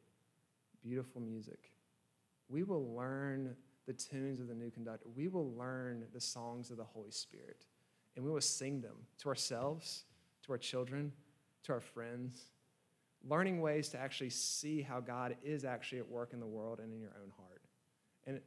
beautiful 0.83 1.21
music. 1.21 1.73
We 2.49 2.63
will 2.63 2.95
learn 2.95 3.57
the 3.87 3.93
tunes 3.93 4.39
of 4.41 4.49
the 4.49 4.55
new 4.55 4.71
conductor. 4.71 5.09
We 5.17 5.29
will 5.29 5.53
learn 5.55 6.05
the 6.15 6.21
songs 6.21 6.71
of 6.71 6.77
the 6.77 6.85
Holy 6.85 7.11
Spirit, 7.11 7.67
and 8.15 8.25
we 8.25 8.31
will 8.31 8.41
sing 8.41 8.81
them 8.81 8.97
to 9.19 9.29
ourselves, 9.29 10.05
to 10.45 10.53
our 10.53 10.59
children, 10.59 11.13
to 11.65 11.73
our 11.73 11.81
friends 11.81 12.51
learning 13.27 13.61
ways 13.61 13.89
to 13.91 13.99
actually 13.99 14.31
see 14.31 14.83
how 14.83 15.01
God 15.01 15.37
is 15.43 15.65
actually 15.65 15.99
at 15.99 16.09
work 16.09 16.33
in 16.33 16.41
the 16.41 16.47
world 16.47 16.79
and 16.81 16.93
in 16.93 17.01
your 17.01 17.15
own 17.21 17.33
heart. 17.37 17.63
And 18.27 18.41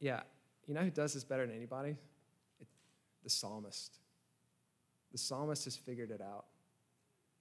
yeah, 0.00 0.20
you 0.66 0.74
know 0.74 0.82
who 0.82 0.90
does 0.90 1.14
this 1.14 1.24
better 1.24 1.46
than 1.46 1.56
anybody? 1.56 1.96
It, 2.60 2.66
the 3.22 3.30
psalmist. 3.30 3.98
The 5.12 5.18
psalmist 5.18 5.64
has 5.64 5.76
figured 5.76 6.10
it 6.10 6.20
out, 6.20 6.46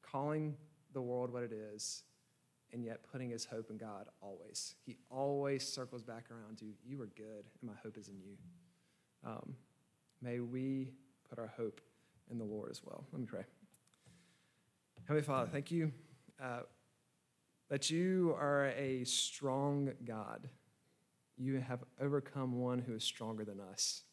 calling 0.01 0.55
the 0.93 1.01
world 1.01 1.31
what 1.31 1.43
it 1.43 1.51
is, 1.51 2.03
and 2.71 2.83
yet 2.83 2.99
putting 3.11 3.29
his 3.29 3.45
hope 3.45 3.69
in 3.69 3.77
God 3.77 4.07
always. 4.21 4.75
He 4.85 4.97
always 5.09 5.67
circles 5.67 6.03
back 6.03 6.25
around 6.31 6.57
to, 6.59 6.65
You 6.85 7.01
are 7.01 7.09
good, 7.17 7.45
and 7.61 7.69
my 7.69 7.75
hope 7.83 7.97
is 7.97 8.09
in 8.09 8.19
you. 8.19 8.37
Um, 9.25 9.55
may 10.21 10.39
we 10.39 10.91
put 11.29 11.39
our 11.39 11.51
hope 11.55 11.81
in 12.29 12.37
the 12.37 12.43
Lord 12.43 12.69
as 12.69 12.81
well. 12.83 13.05
Let 13.11 13.19
me 13.19 13.25
pray. 13.25 13.43
Heavenly 15.07 15.23
Father, 15.23 15.49
thank 15.51 15.71
you 15.71 15.91
uh, 16.41 16.61
that 17.69 17.89
you 17.89 18.35
are 18.39 18.67
a 18.77 19.03
strong 19.03 19.91
God. 20.05 20.47
You 21.37 21.59
have 21.59 21.83
overcome 21.99 22.59
one 22.59 22.79
who 22.79 22.93
is 22.93 23.03
stronger 23.03 23.43
than 23.43 23.59
us. 23.59 24.03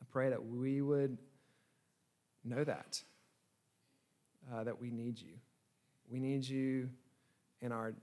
I 0.00 0.04
pray 0.10 0.30
that 0.30 0.44
we 0.44 0.82
would 0.82 1.18
know 2.44 2.64
that, 2.64 3.02
uh, 4.52 4.64
that 4.64 4.80
we 4.80 4.90
need 4.90 5.20
you. 5.20 5.34
We 6.10 6.20
need 6.20 6.44
you 6.44 6.90
in 7.60 7.72
our 7.72 7.94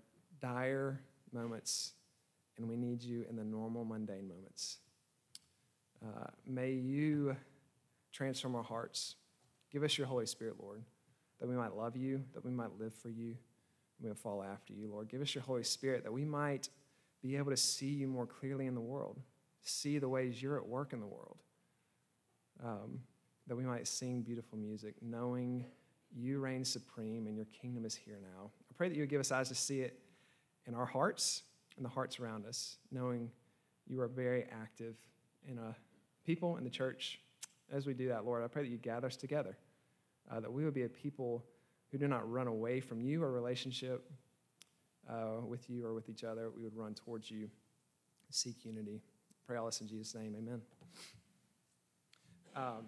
dire 0.41 1.01
moments, 1.31 1.93
and 2.57 2.67
we 2.67 2.75
need 2.75 3.03
you 3.03 3.25
in 3.29 3.35
the 3.35 3.43
normal, 3.43 3.85
mundane 3.85 4.27
moments. 4.27 4.77
Uh, 6.03 6.27
may 6.47 6.71
you 6.71 7.35
transform 8.11 8.55
our 8.55 8.63
hearts. 8.63 9.15
Give 9.71 9.83
us 9.83 9.97
your 9.97 10.07
Holy 10.07 10.25
Spirit, 10.25 10.55
Lord 10.61 10.83
that 11.39 11.47
we 11.47 11.55
might 11.55 11.75
love 11.75 11.95
you, 11.95 12.23
that 12.33 12.43
we 12.43 12.51
might 12.51 12.77
live 12.79 12.93
for 12.93 13.09
you, 13.09 13.27
and 13.27 14.03
we 14.03 14.09
will 14.09 14.15
follow 14.15 14.43
after 14.43 14.73
you, 14.73 14.89
Lord. 14.89 15.09
Give 15.09 15.21
us 15.21 15.33
your 15.33 15.43
Holy 15.43 15.63
Spirit 15.63 16.03
that 16.03 16.11
we 16.11 16.25
might 16.25 16.69
be 17.21 17.35
able 17.37 17.51
to 17.51 17.57
see 17.57 17.87
you 17.87 18.07
more 18.07 18.25
clearly 18.25 18.67
in 18.67 18.75
the 18.75 18.81
world, 18.81 19.19
see 19.61 19.99
the 19.99 20.09
ways 20.09 20.41
you're 20.41 20.57
at 20.57 20.65
work 20.65 20.93
in 20.93 20.99
the 20.99 21.07
world, 21.07 21.37
um, 22.63 22.99
that 23.47 23.55
we 23.55 23.63
might 23.63 23.87
sing 23.87 24.21
beautiful 24.21 24.57
music, 24.57 24.95
knowing 25.01 25.65
you 26.15 26.39
reign 26.39 26.63
supreme 26.63 27.27
and 27.27 27.35
your 27.35 27.45
kingdom 27.45 27.85
is 27.85 27.95
here 27.95 28.19
now. 28.21 28.49
I 28.69 28.73
pray 28.75 28.89
that 28.89 28.95
you 28.95 29.01
would 29.01 29.09
give 29.09 29.19
us 29.19 29.31
eyes 29.31 29.49
to 29.49 29.55
see 29.55 29.81
it 29.81 29.99
in 30.65 30.73
our 30.73 30.85
hearts 30.85 31.43
and 31.77 31.85
the 31.85 31.89
hearts 31.89 32.19
around 32.19 32.45
us, 32.45 32.77
knowing 32.91 33.29
you 33.87 34.01
are 34.01 34.07
very 34.07 34.45
active 34.51 34.95
in 35.47 35.57
a 35.57 35.75
people 36.25 36.57
in 36.57 36.63
the 36.63 36.69
church. 36.69 37.19
As 37.71 37.85
we 37.85 37.93
do 37.93 38.07
that, 38.09 38.25
Lord, 38.25 38.43
I 38.43 38.47
pray 38.47 38.63
that 38.63 38.69
you 38.69 38.77
gather 38.77 39.07
us 39.07 39.15
together 39.15 39.57
uh, 40.31 40.39
that 40.39 40.51
we 40.51 40.63
would 40.63 40.73
be 40.73 40.83
a 40.83 40.89
people 40.89 41.43
who 41.91 41.97
do 41.97 42.07
not 42.07 42.29
run 42.29 42.47
away 42.47 42.79
from 42.79 43.01
you 43.01 43.23
or 43.23 43.31
relationship 43.31 44.09
uh, 45.09 45.45
with 45.45 45.69
you 45.69 45.85
or 45.85 45.93
with 45.93 46.09
each 46.09 46.23
other. 46.23 46.49
We 46.55 46.63
would 46.63 46.75
run 46.75 46.93
towards 46.93 47.29
you, 47.31 47.49
seek 48.29 48.63
unity. 48.63 49.01
Pray 49.47 49.57
all 49.57 49.65
this 49.65 49.81
in 49.81 49.87
Jesus' 49.87 50.13
name. 50.15 50.35
Amen. 50.37 50.61
Um, 52.55 52.85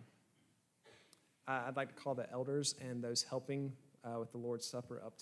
I'd 1.47 1.75
like 1.75 1.89
to 1.89 1.95
call 1.95 2.13
the 2.13 2.31
elders 2.31 2.75
and 2.79 3.03
those 3.03 3.23
helping 3.23 3.73
uh, 4.03 4.19
with 4.19 4.31
the 4.31 4.37
Lord's 4.37 4.65
Supper 4.65 5.01
up 5.05 5.17
to 5.17 5.19